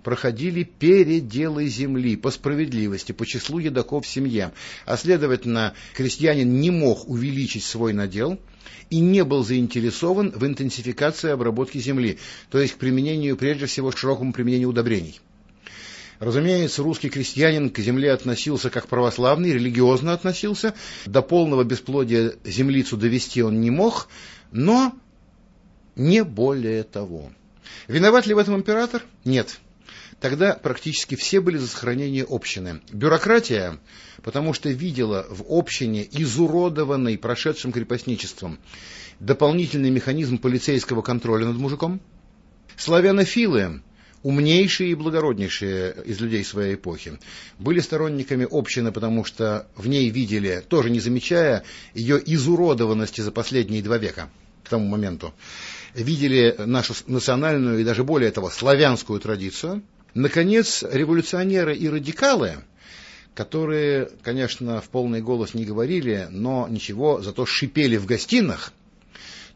проходили 0.02 0.62
переделы 0.64 1.66
земли 1.66 2.16
по 2.16 2.30
справедливости, 2.30 3.12
по 3.12 3.26
числу 3.26 3.58
едоков 3.58 4.04
в 4.04 4.08
семье. 4.08 4.52
А 4.86 4.96
следовательно, 4.96 5.74
крестьянин 5.94 6.60
не 6.60 6.70
мог 6.70 7.08
увеличить 7.08 7.64
свой 7.64 7.92
надел 7.92 8.38
и 8.90 9.00
не 9.00 9.24
был 9.24 9.44
заинтересован 9.44 10.32
в 10.32 10.44
интенсификации 10.44 11.30
обработки 11.30 11.78
земли, 11.78 12.18
то 12.50 12.60
есть 12.60 12.74
к 12.74 12.78
применению, 12.78 13.36
прежде 13.36 13.66
всего, 13.66 13.90
к 13.90 13.98
широкому 13.98 14.32
применению 14.32 14.70
удобрений. 14.70 15.20
Разумеется, 16.18 16.82
русский 16.82 17.08
крестьянин 17.08 17.70
к 17.70 17.78
земле 17.78 18.12
относился 18.12 18.68
как 18.68 18.88
православный, 18.88 19.52
религиозно 19.52 20.12
относился. 20.12 20.74
До 21.06 21.22
полного 21.22 21.64
бесплодия 21.64 22.34
землицу 22.44 22.98
довести 22.98 23.42
он 23.42 23.62
не 23.62 23.70
мог, 23.70 24.08
но 24.52 24.94
не 25.96 26.22
более 26.22 26.82
того. 26.82 27.30
Виноват 27.88 28.26
ли 28.26 28.34
в 28.34 28.38
этом 28.38 28.54
император? 28.56 29.02
Нет. 29.24 29.60
Тогда 30.20 30.52
практически 30.52 31.14
все 31.14 31.40
были 31.40 31.56
за 31.56 31.66
сохранение 31.66 32.26
общины. 32.28 32.82
Бюрократия, 32.92 33.78
потому 34.22 34.52
что 34.52 34.68
видела 34.68 35.26
в 35.30 35.44
общине, 35.48 36.06
изуродованной 36.10 37.16
прошедшим 37.16 37.72
крепостничеством, 37.72 38.58
дополнительный 39.18 39.88
механизм 39.88 40.36
полицейского 40.36 41.00
контроля 41.00 41.46
над 41.46 41.56
мужиком. 41.56 42.02
Славянофилы, 42.76 43.80
умнейшие 44.22 44.90
и 44.90 44.94
благороднейшие 44.94 45.96
из 46.04 46.20
людей 46.20 46.44
своей 46.44 46.74
эпохи, 46.74 47.18
были 47.58 47.80
сторонниками 47.80 48.46
общины, 48.50 48.92
потому 48.92 49.24
что 49.24 49.68
в 49.74 49.88
ней 49.88 50.10
видели, 50.10 50.62
тоже 50.68 50.90
не 50.90 51.00
замечая 51.00 51.64
ее 51.94 52.20
изуродованности 52.22 53.22
за 53.22 53.32
последние 53.32 53.82
два 53.82 53.96
века 53.96 54.28
к 54.64 54.68
тому 54.68 54.86
моменту, 54.86 55.32
видели 55.94 56.54
нашу 56.58 56.92
национальную 57.06 57.80
и 57.80 57.84
даже 57.84 58.04
более 58.04 58.30
того 58.30 58.50
славянскую 58.50 59.18
традицию. 59.18 59.82
Наконец, 60.14 60.82
революционеры 60.82 61.76
и 61.76 61.88
радикалы, 61.88 62.64
которые, 63.34 64.10
конечно, 64.22 64.80
в 64.80 64.88
полный 64.88 65.22
голос 65.22 65.54
не 65.54 65.64
говорили, 65.64 66.26
но 66.30 66.66
ничего, 66.68 67.20
зато 67.22 67.46
шипели 67.46 67.96
в 67.96 68.06
гостинах, 68.06 68.72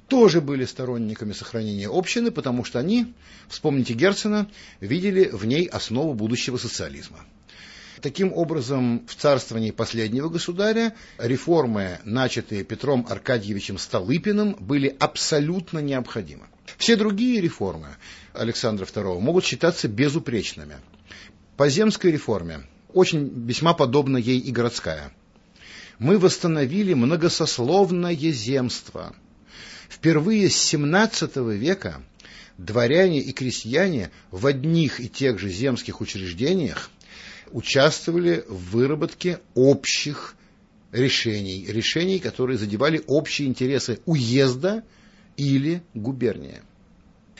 тоже 0.09 0.41
были 0.41 0.65
сторонниками 0.65 1.33
сохранения 1.33 1.89
общины, 1.89 2.31
потому 2.31 2.65
что 2.65 2.79
они, 2.79 3.15
вспомните 3.49 3.95
Герцена, 3.95 4.49
видели 4.81 5.29
в 5.33 5.45
ней 5.45 5.67
основу 5.67 6.15
будущего 6.15 6.57
социализма. 6.57 7.25
Таким 8.01 8.33
образом, 8.33 9.07
в 9.09 9.15
царствовании 9.15 9.71
последнего 9.71 10.29
государя 10.29 10.95
реформы, 11.19 12.01
начатые 12.05 12.63
Петром 12.63 13.07
Аркадьевичем 13.09 13.79
Столыпиным, 13.79 14.57
были 14.61 14.95
абсолютно 15.01 15.79
необходимы. 15.79 16.47
Все 16.79 16.97
другие 16.97 17.41
реформы 17.41 17.89
Александра 18.33 18.85
II 18.85 19.21
могут 19.21 19.45
считаться 19.45 19.89
безупречными. 19.89 20.77
По 21.57 21.69
земской 21.69 22.11
реформе, 22.11 22.67
очень 22.93 23.47
весьма 23.47 23.75
подобна 23.75 24.17
ей 24.17 24.39
и 24.39 24.51
городская, 24.51 25.13
мы 25.99 26.19
восстановили 26.19 26.95
многосословное 26.95 28.17
земство. 28.17 29.15
Впервые 29.89 30.51
с 30.51 30.75
XVII 30.75 31.55
века 31.57 32.03
дворяне 32.59 33.21
и 33.21 33.33
крестьяне 33.33 34.11
в 34.31 34.47
одних 34.47 35.01
и 35.01 35.09
тех 35.09 35.39
же 35.39 35.49
земских 35.49 36.01
учреждениях 36.01 36.91
участвовали 37.53 38.45
в 38.49 38.71
выработке 38.73 39.39
общих 39.55 40.35
решений, 40.93 41.65
решений, 41.69 42.19
которые 42.19 42.59
задевали 42.59 43.03
общие 43.07 43.49
интересы 43.49 44.01
уезда 44.07 44.83
или 45.37 45.83
губернии. 45.95 46.63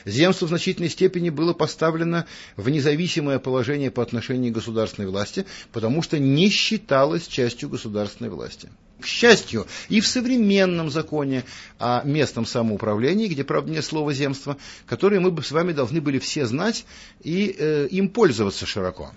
Земство 0.05 0.45
в 0.45 0.49
значительной 0.49 0.89
степени 0.89 1.31
было 1.31 1.53
поставлено 1.53 2.27
в 2.57 2.69
независимое 2.69 3.39
положение 3.39 3.89
по 3.89 4.03
отношению 4.03 4.51
к 4.51 4.55
государственной 4.55 5.07
власти, 5.07 5.45
потому 5.71 6.03
что 6.03 6.19
не 6.19 6.49
считалось 6.49 7.27
частью 7.27 7.69
государственной 7.69 8.29
власти. 8.29 8.69
К 9.01 9.05
счастью, 9.07 9.65
и 9.89 9.99
в 9.99 10.07
современном 10.07 10.91
законе 10.91 11.43
о 11.79 12.03
местном 12.05 12.45
самоуправлении, 12.45 13.27
где, 13.27 13.43
правда, 13.43 13.71
нет 13.71 13.83
слова 13.83 14.13
земство, 14.13 14.57
которое 14.85 15.19
мы 15.19 15.31
бы 15.31 15.43
с 15.43 15.51
вами 15.51 15.73
должны 15.73 16.01
были 16.01 16.19
все 16.19 16.45
знать 16.45 16.85
и 17.23 17.55
э, 17.57 17.87
им 17.89 18.09
пользоваться 18.09 18.65
широко 18.65 19.11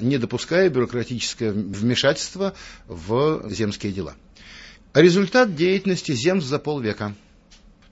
не 0.00 0.18
допуская 0.18 0.68
бюрократическое 0.68 1.52
вмешательство 1.52 2.54
в 2.86 3.50
земские 3.50 3.92
дела. 3.92 4.14
Результат 4.94 5.54
деятельности 5.54 6.12
земств 6.12 6.48
за 6.48 6.58
полвека. 6.58 7.14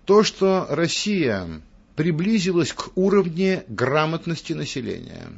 То, 0.08 0.22
что 0.22 0.66
Россия 0.70 1.60
приблизилась 1.94 2.72
к 2.72 2.96
уровню 2.96 3.62
грамотности 3.68 4.54
населения. 4.54 5.28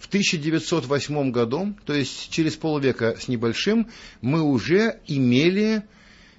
В 0.00 0.08
1908 0.08 1.30
году, 1.30 1.76
то 1.86 1.94
есть 1.94 2.28
через 2.28 2.56
полвека 2.56 3.16
с 3.16 3.28
небольшим, 3.28 3.88
мы 4.20 4.42
уже 4.42 4.98
имели 5.06 5.84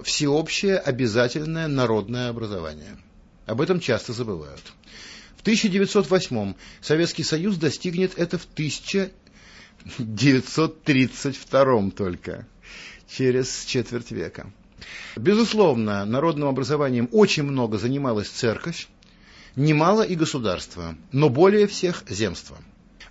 всеобщее 0.04 0.78
обязательное 0.78 1.70
народное 1.70 2.28
образование. 2.28 2.98
Об 3.46 3.62
этом 3.62 3.80
часто 3.80 4.12
забывают. 4.12 4.74
В 5.38 5.42
1908 5.44 6.56
Советский 6.82 7.24
Союз 7.24 7.56
достигнет 7.56 8.20
это 8.20 8.38
в 8.38 8.46
1000 8.56 9.10
932 10.00 11.92
только, 11.92 12.46
через 13.08 13.64
четверть 13.64 14.12
века. 14.12 14.52
Безусловно, 15.16 16.06
народным 16.06 16.50
образованием 16.50 17.10
очень 17.12 17.44
много 17.44 17.78
занималась 17.78 18.30
церковь, 18.30 18.88
немало 19.56 20.02
и 20.02 20.16
государство, 20.16 20.96
но 21.12 21.30
более 21.30 21.68
всех 21.68 22.04
земство. 22.10 22.58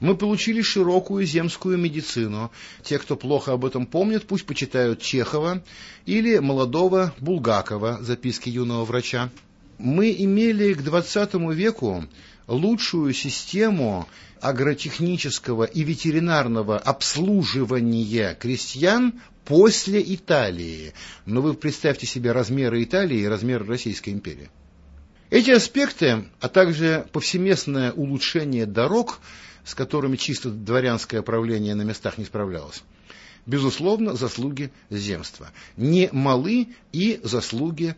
Мы 0.01 0.17
получили 0.17 0.63
широкую 0.63 1.25
земскую 1.25 1.79
медицину. 1.79 2.51
Те, 2.83 2.99
кто 2.99 3.15
плохо 3.15 3.53
об 3.53 3.65
этом 3.65 3.87
помнит, 3.87 4.27
пусть 4.27 4.45
почитают 4.47 5.01
Чехова 5.01 5.63
или 6.07 6.39
молодого 6.39 7.15
Булгакова, 7.21 7.99
записки 8.01 8.49
юного 8.49 8.85
врача. 8.85 9.31
Мы 9.79 10.11
имели 10.19 10.75
к 10.75 10.81
XX 10.81 11.55
веку 11.55 12.05
лучшую 12.47 13.13
систему 13.13 14.09
агротехнического 14.41 15.65
и 15.65 15.83
ветеринарного 15.83 16.79
обслуживания 16.79 18.35
крестьян 18.35 19.21
после 19.45 20.03
Италии. 20.15 20.95
Но 21.27 21.43
вы 21.43 21.55
представьте 21.55 22.07
себе 22.07 22.33
размеры 22.33 22.83
Италии 22.83 23.21
и 23.21 23.27
размеры 23.27 23.65
Российской 23.67 24.11
империи. 24.11 24.51
Эти 25.31 25.51
аспекты, 25.51 26.27
а 26.41 26.49
также 26.49 27.07
повсеместное 27.13 27.93
улучшение 27.93 28.67
дорог, 28.67 29.21
с 29.65 29.75
которыми 29.75 30.17
чисто 30.17 30.51
дворянское 30.51 31.23
правление 31.23 31.75
на 31.75 31.83
местах 31.83 32.19
не 32.19 32.25
справлялось, 32.25 32.83
безусловно, 33.47 34.15
заслуги 34.15 34.71
земства. 34.91 35.51
Не 35.77 36.11
малы 36.13 36.69
и 36.93 37.21
заслуги 37.23 37.97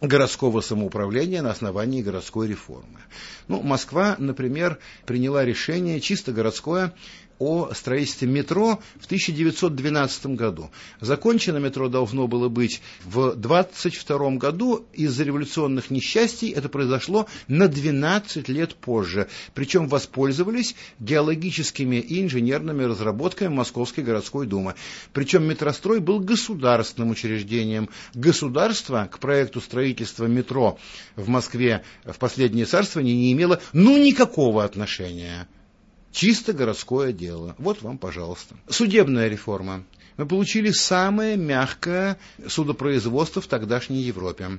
городского 0.00 0.60
самоуправления 0.60 1.42
на 1.42 1.50
основании 1.50 2.02
городской 2.02 2.48
реформы. 2.48 3.00
Ну, 3.48 3.62
Москва, 3.62 4.16
например, 4.18 4.78
приняла 5.06 5.44
решение 5.44 6.00
чисто 6.00 6.32
городское 6.32 6.94
о 7.38 7.72
строительстве 7.74 8.28
метро 8.28 8.80
в 8.98 9.06
1912 9.06 10.26
году. 10.26 10.70
Закончено 11.00 11.58
метро 11.58 11.88
должно 11.88 12.26
было 12.26 12.48
быть 12.48 12.80
в 13.04 13.30
1922 13.30 14.30
году. 14.36 14.86
Из-за 14.92 15.24
революционных 15.24 15.90
несчастий 15.90 16.50
это 16.50 16.68
произошло 16.68 17.26
на 17.48 17.68
12 17.68 18.48
лет 18.48 18.74
позже. 18.74 19.28
Причем 19.54 19.88
воспользовались 19.88 20.74
геологическими 20.98 21.96
и 21.96 22.22
инженерными 22.22 22.84
разработками 22.84 23.54
Московской 23.54 24.04
городской 24.04 24.46
думы. 24.46 24.74
Причем 25.12 25.44
метрострой 25.44 26.00
был 26.00 26.20
государственным 26.20 27.10
учреждением. 27.10 27.88
Государство 28.14 29.08
к 29.10 29.18
проекту 29.18 29.60
строительства 29.60 30.26
метро 30.26 30.78
в 31.16 31.28
Москве 31.28 31.82
в 32.04 32.18
последнее 32.18 32.64
царствование 32.64 33.14
не 33.14 33.32
имело 33.32 33.60
ну 33.72 33.96
никакого 33.96 34.64
отношения. 34.64 35.48
Чисто 36.16 36.54
городское 36.54 37.12
дело. 37.12 37.54
Вот 37.58 37.82
вам, 37.82 37.98
пожалуйста. 37.98 38.56
Судебная 38.70 39.28
реформа. 39.28 39.84
Мы 40.16 40.24
получили 40.24 40.70
самое 40.70 41.36
мягкое 41.36 42.18
судопроизводство 42.48 43.42
в 43.42 43.46
тогдашней 43.46 44.00
Европе. 44.00 44.58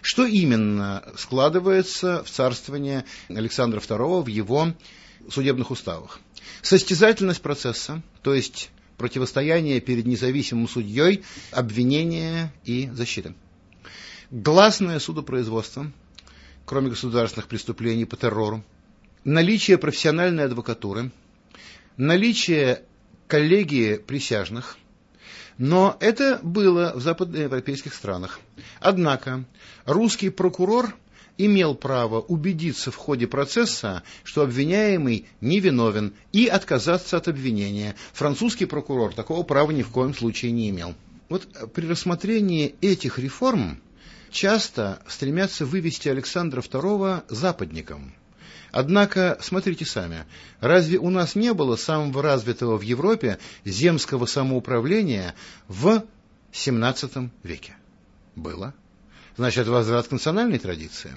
Что 0.00 0.24
именно 0.24 1.02
складывается 1.18 2.22
в 2.22 2.30
царствование 2.30 3.04
Александра 3.28 3.80
II 3.80 4.22
в 4.22 4.28
его 4.28 4.72
судебных 5.28 5.72
уставах? 5.72 6.20
Состязательность 6.62 7.42
процесса, 7.42 8.00
то 8.22 8.32
есть 8.32 8.70
противостояние 8.96 9.80
перед 9.80 10.06
независимым 10.06 10.68
судьей, 10.68 11.24
обвинение 11.50 12.52
и 12.62 12.88
защита. 12.92 13.34
Гласное 14.30 15.00
судопроизводство, 15.00 15.90
кроме 16.64 16.90
государственных 16.90 17.48
преступлений 17.48 18.04
по 18.04 18.16
террору, 18.16 18.62
наличие 19.24 19.78
профессиональной 19.78 20.44
адвокатуры, 20.44 21.10
наличие 21.96 22.82
коллегии 23.26 23.96
присяжных, 23.96 24.76
но 25.58 25.96
это 26.00 26.40
было 26.42 26.92
в 26.94 27.00
западноевропейских 27.00 27.94
странах. 27.94 28.40
Однако 28.80 29.44
русский 29.86 30.30
прокурор 30.30 30.94
имел 31.38 31.74
право 31.74 32.20
убедиться 32.20 32.90
в 32.90 32.96
ходе 32.96 33.26
процесса, 33.26 34.02
что 34.22 34.42
обвиняемый 34.42 35.26
невиновен, 35.40 36.14
и 36.32 36.46
отказаться 36.46 37.16
от 37.16 37.28
обвинения. 37.28 37.96
Французский 38.12 38.66
прокурор 38.66 39.14
такого 39.14 39.42
права 39.42 39.70
ни 39.70 39.82
в 39.82 39.90
коем 39.90 40.14
случае 40.14 40.52
не 40.52 40.70
имел. 40.70 40.94
Вот 41.28 41.48
при 41.72 41.86
рассмотрении 41.86 42.74
этих 42.80 43.18
реформ 43.18 43.80
часто 44.30 45.02
стремятся 45.08 45.64
вывести 45.64 46.08
Александра 46.08 46.60
II 46.60 47.24
западником. 47.28 48.14
Однако, 48.76 49.38
смотрите 49.40 49.84
сами, 49.84 50.24
разве 50.58 50.98
у 50.98 51.08
нас 51.08 51.36
не 51.36 51.54
было 51.54 51.76
самого 51.76 52.20
развитого 52.24 52.76
в 52.76 52.80
Европе 52.80 53.38
земского 53.64 54.26
самоуправления 54.26 55.36
в 55.68 56.02
XVII 56.50 57.30
веке? 57.44 57.76
Было. 58.34 58.74
Значит, 59.36 59.68
возврат 59.68 60.08
к 60.08 60.10
национальной 60.10 60.58
традиции. 60.58 61.12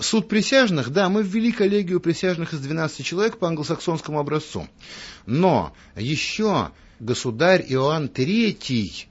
Суд 0.00 0.28
присяжных, 0.28 0.90
да, 0.90 1.08
мы 1.08 1.22
ввели 1.22 1.52
коллегию 1.52 2.00
присяжных 2.00 2.52
из 2.52 2.58
12 2.58 3.06
человек 3.06 3.38
по 3.38 3.46
англосаксонскому 3.46 4.18
образцу. 4.18 4.66
Но 5.24 5.76
еще 5.94 6.72
государь 6.98 7.64
Иоанн 7.68 8.06
III 8.06 9.06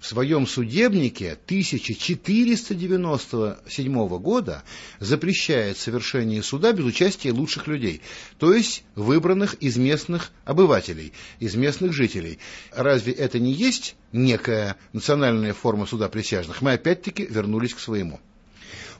в 0.00 0.06
своем 0.06 0.46
судебнике 0.46 1.32
1497 1.32 4.08
года 4.18 4.62
запрещает 5.00 5.76
совершение 5.76 6.40
суда 6.42 6.72
без 6.72 6.84
участия 6.84 7.32
лучших 7.32 7.66
людей, 7.66 8.00
то 8.38 8.54
есть 8.54 8.84
выбранных 8.94 9.54
из 9.54 9.76
местных 9.76 10.30
обывателей, 10.44 11.12
из 11.40 11.56
местных 11.56 11.92
жителей. 11.92 12.38
Разве 12.70 13.12
это 13.12 13.40
не 13.40 13.52
есть 13.52 13.96
некая 14.12 14.76
национальная 14.92 15.52
форма 15.52 15.84
суда 15.86 16.08
присяжных? 16.08 16.62
Мы 16.62 16.74
опять-таки 16.74 17.26
вернулись 17.26 17.74
к 17.74 17.80
своему. 17.80 18.20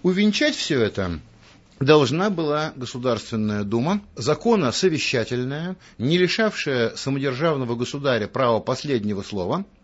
Увенчать 0.03 0.57
все 0.57 0.81
это 0.81 1.21
должна 1.79 2.31
была 2.31 2.73
Государственная 2.75 3.63
Дума, 3.63 4.03
закона 4.17 4.73
совещательная, 4.73 5.77
не 5.97 6.19
лишавшая 6.19 6.97
самодержавного 6.97 7.77
государя 7.77 8.27
права 8.27 8.59
последнего 8.59 9.23
слова– 9.23 9.65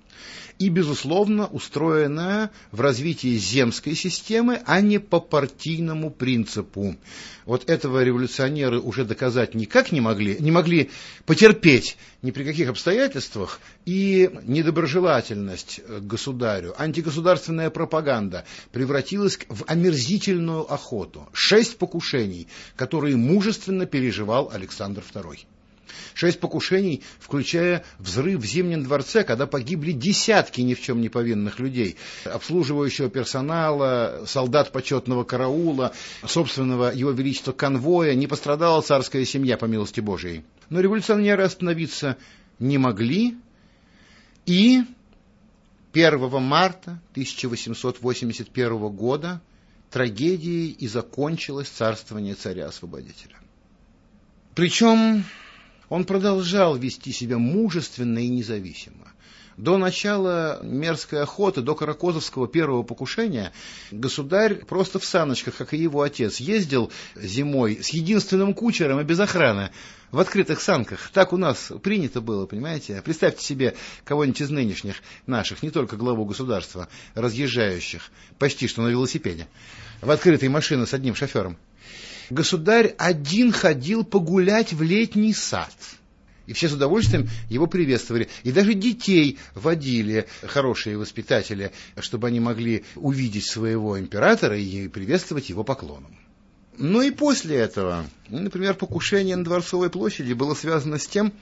и, 0.58 0.68
безусловно, 0.68 1.46
устроенная 1.46 2.50
в 2.70 2.80
развитии 2.80 3.36
земской 3.36 3.94
системы, 3.94 4.60
а 4.66 4.80
не 4.80 4.98
по 4.98 5.20
партийному 5.20 6.10
принципу. 6.10 6.96
Вот 7.44 7.68
этого 7.68 8.02
революционеры 8.02 8.80
уже 8.80 9.04
доказать 9.04 9.54
никак 9.54 9.92
не 9.92 10.00
могли, 10.00 10.36
не 10.38 10.50
могли 10.50 10.90
потерпеть 11.26 11.96
ни 12.22 12.30
при 12.30 12.44
каких 12.44 12.70
обстоятельствах, 12.70 13.60
и 13.84 14.30
недоброжелательность 14.44 15.82
к 15.86 16.00
государю, 16.00 16.74
антигосударственная 16.80 17.68
пропаганда 17.68 18.46
превратилась 18.72 19.38
в 19.48 19.64
омерзительную 19.66 20.72
охоту. 20.72 21.28
Шесть 21.34 21.76
покушений, 21.76 22.48
которые 22.76 23.16
мужественно 23.16 23.84
переживал 23.84 24.50
Александр 24.52 25.02
II. 25.14 25.40
Шесть 26.14 26.40
покушений, 26.40 27.02
включая 27.18 27.84
взрыв 27.98 28.40
в 28.40 28.44
Зимнем 28.44 28.84
дворце, 28.84 29.24
когда 29.24 29.46
погибли 29.46 29.92
десятки 29.92 30.60
ни 30.60 30.74
в 30.74 30.82
чем 30.82 31.00
не 31.00 31.08
повинных 31.08 31.58
людей, 31.58 31.96
обслуживающего 32.24 33.10
персонала, 33.10 34.24
солдат 34.26 34.72
почетного 34.72 35.24
караула, 35.24 35.92
собственного 36.26 36.92
его 36.92 37.10
величества 37.10 37.52
конвоя, 37.52 38.14
не 38.14 38.26
пострадала 38.26 38.80
царская 38.80 39.24
семья, 39.24 39.56
по 39.56 39.66
милости 39.66 40.00
Божией. 40.00 40.44
Но 40.70 40.80
революционеры 40.80 41.42
остановиться 41.42 42.16
не 42.58 42.78
могли, 42.78 43.36
и 44.46 44.82
1 45.92 46.42
марта 46.42 47.00
1881 47.12 48.88
года 48.88 49.40
трагедией 49.90 50.70
и 50.72 50.88
закончилось 50.88 51.68
царствование 51.68 52.34
царя-освободителя. 52.34 53.36
Причем 54.54 55.24
он 55.94 56.04
продолжал 56.06 56.74
вести 56.74 57.12
себя 57.12 57.38
мужественно 57.38 58.18
и 58.18 58.26
независимо. 58.26 59.12
До 59.56 59.78
начала 59.78 60.58
мерзкой 60.64 61.22
охоты, 61.22 61.60
до 61.60 61.76
Каракозовского 61.76 62.48
первого 62.48 62.82
покушения, 62.82 63.52
государь 63.92 64.56
просто 64.56 64.98
в 64.98 65.04
саночках, 65.04 65.54
как 65.54 65.72
и 65.72 65.76
его 65.76 66.02
отец, 66.02 66.40
ездил 66.40 66.90
зимой 67.14 67.78
с 67.80 67.90
единственным 67.90 68.54
кучером 68.54 68.98
и 68.98 69.04
без 69.04 69.20
охраны 69.20 69.70
в 70.10 70.18
открытых 70.18 70.60
санках. 70.60 71.10
Так 71.12 71.32
у 71.32 71.36
нас 71.36 71.70
принято 71.80 72.20
было, 72.20 72.46
понимаете? 72.46 73.00
Представьте 73.04 73.44
себе 73.44 73.76
кого-нибудь 74.02 74.40
из 74.40 74.50
нынешних 74.50 74.96
наших, 75.28 75.62
не 75.62 75.70
только 75.70 75.94
главу 75.94 76.24
государства, 76.24 76.88
разъезжающих 77.14 78.10
почти 78.40 78.66
что 78.66 78.82
на 78.82 78.88
велосипеде, 78.88 79.46
в 80.00 80.10
открытой 80.10 80.48
машине 80.48 80.86
с 80.86 80.92
одним 80.92 81.14
шофером 81.14 81.56
государь 82.30 82.94
один 82.98 83.52
ходил 83.52 84.04
погулять 84.04 84.72
в 84.72 84.82
летний 84.82 85.32
сад. 85.32 85.74
И 86.46 86.52
все 86.52 86.68
с 86.68 86.72
удовольствием 86.72 87.28
его 87.48 87.66
приветствовали. 87.66 88.28
И 88.42 88.52
даже 88.52 88.74
детей 88.74 89.38
водили 89.54 90.26
хорошие 90.42 90.98
воспитатели, 90.98 91.72
чтобы 91.98 92.28
они 92.28 92.40
могли 92.40 92.84
увидеть 92.96 93.46
своего 93.46 93.98
императора 93.98 94.58
и 94.58 94.88
приветствовать 94.88 95.48
его 95.48 95.64
поклоном. 95.64 96.14
Ну 96.76 97.02
и 97.02 97.10
после 97.10 97.56
этого, 97.56 98.04
например, 98.28 98.74
покушение 98.74 99.36
на 99.36 99.44
Дворцовой 99.44 99.90
площади 99.90 100.32
было 100.32 100.54
связано 100.54 100.98
с 100.98 101.06
тем, 101.06 101.32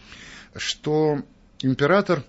что 0.54 1.22
император 1.62 2.22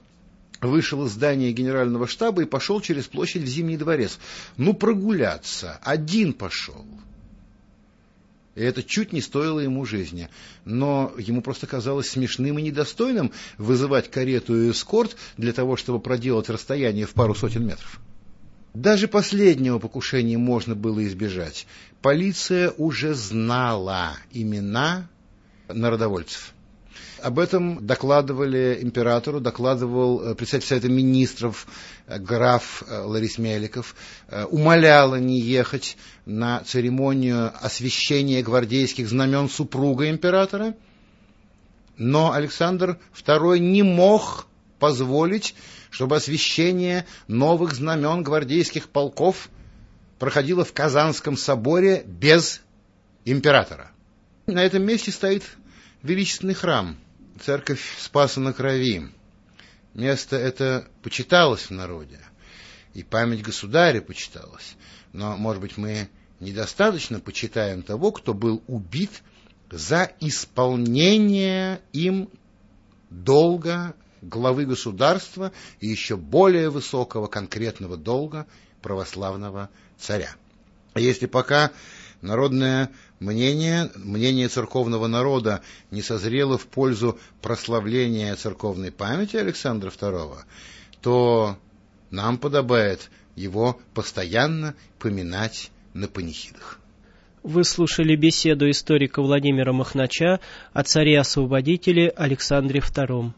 вышел 0.61 1.05
из 1.05 1.11
здания 1.11 1.51
генерального 1.51 2.07
штаба 2.07 2.41
и 2.41 2.45
пошел 2.45 2.79
через 2.81 3.05
площадь 3.05 3.43
в 3.43 3.47
Зимний 3.47 3.77
дворец. 3.77 4.17
Ну, 4.57 4.73
прогуляться. 4.73 5.79
Один 5.83 6.33
пошел. 6.33 6.85
И 8.55 8.61
это 8.61 8.83
чуть 8.83 9.13
не 9.13 9.21
стоило 9.21 9.59
ему 9.59 9.85
жизни. 9.85 10.29
Но 10.63 11.11
ему 11.17 11.41
просто 11.41 11.65
казалось 11.65 12.09
смешным 12.09 12.59
и 12.59 12.61
недостойным 12.61 13.31
вызывать 13.57 14.11
карету 14.11 14.55
и 14.55 14.71
эскорт 14.71 15.15
для 15.37 15.53
того, 15.53 15.75
чтобы 15.75 15.99
проделать 15.99 16.49
расстояние 16.49 17.05
в 17.05 17.13
пару 17.13 17.33
сотен 17.33 17.65
метров. 17.65 17.99
Даже 18.73 19.07
последнего 19.07 19.79
покушения 19.79 20.37
можно 20.37 20.75
было 20.75 21.05
избежать. 21.05 21.67
Полиция 22.01 22.71
уже 22.71 23.13
знала 23.13 24.17
имена 24.31 25.09
народовольцев. 25.67 26.52
Об 27.23 27.39
этом 27.39 27.87
докладывали 27.87 28.79
императору, 28.81 29.39
докладывал 29.39 30.21
э, 30.21 30.35
председатель 30.35 30.67
Совета 30.67 30.89
Министров 30.89 31.67
э, 32.05 32.19
граф 32.19 32.83
э, 32.85 32.99
Ларис 32.99 33.37
Меликов, 33.37 33.95
умоляла 34.49 35.15
не 35.15 35.39
ехать 35.39 35.95
на 36.25 36.59
церемонию 36.65 37.53
освящения 37.65 38.43
гвардейских 38.43 39.07
знамен 39.07 39.47
супруга 39.47 40.09
императора, 40.09 40.75
но 41.95 42.33
Александр 42.33 42.99
II 43.25 43.57
не 43.59 43.83
мог 43.83 44.45
позволить, 44.77 45.55
чтобы 45.91 46.17
освящение 46.17 47.05
новых 47.29 47.73
знамен 47.73 48.21
гвардейских 48.23 48.89
полков 48.89 49.49
проходило 50.19 50.65
в 50.65 50.73
Казанском 50.73 51.37
соборе 51.37 52.03
без 52.05 52.59
императора. 53.23 53.91
На 54.45 54.61
этом 54.61 54.83
месте 54.83 55.11
стоит 55.11 55.43
величественный 56.01 56.53
храм– 56.53 56.97
церковь 57.41 57.81
Спаса 57.99 58.39
на 58.39 58.53
Крови. 58.53 59.09
Место 59.93 60.35
это 60.35 60.87
почиталось 61.01 61.63
в 61.63 61.71
народе, 61.71 62.19
и 62.93 63.03
память 63.03 63.43
государя 63.43 64.01
почиталась. 64.01 64.75
Но, 65.11 65.37
может 65.37 65.61
быть, 65.61 65.77
мы 65.77 66.09
недостаточно 66.39 67.19
почитаем 67.19 67.83
того, 67.83 68.11
кто 68.11 68.33
был 68.33 68.63
убит 68.67 69.21
за 69.71 70.11
исполнение 70.19 71.81
им 71.93 72.29
долга 73.09 73.95
главы 74.21 74.65
государства 74.65 75.51
и 75.79 75.87
еще 75.87 76.15
более 76.15 76.69
высокого 76.69 77.27
конкретного 77.27 77.97
долга 77.97 78.47
православного 78.81 79.69
царя. 79.97 80.35
Если 80.95 81.25
пока 81.25 81.71
народное 82.21 82.91
мнение, 83.23 83.89
мнение 83.95 84.47
церковного 84.47 85.07
народа 85.07 85.61
не 85.91 86.01
созрело 86.01 86.57
в 86.57 86.67
пользу 86.67 87.17
прославления 87.41 88.35
церковной 88.35 88.91
памяти 88.91 89.37
Александра 89.37 89.89
II, 89.89 90.39
то 91.01 91.57
нам 92.11 92.37
подобает 92.37 93.09
его 93.35 93.79
постоянно 93.93 94.75
поминать 94.99 95.71
на 95.93 96.07
панихидах. 96.07 96.79
Вы 97.43 97.63
слушали 97.63 98.15
беседу 98.15 98.69
историка 98.69 99.21
Владимира 99.21 99.73
Махнача 99.73 100.39
о 100.71 100.83
царе-освободителе 100.83 102.09
Александре 102.09 102.79
II. 102.79 103.31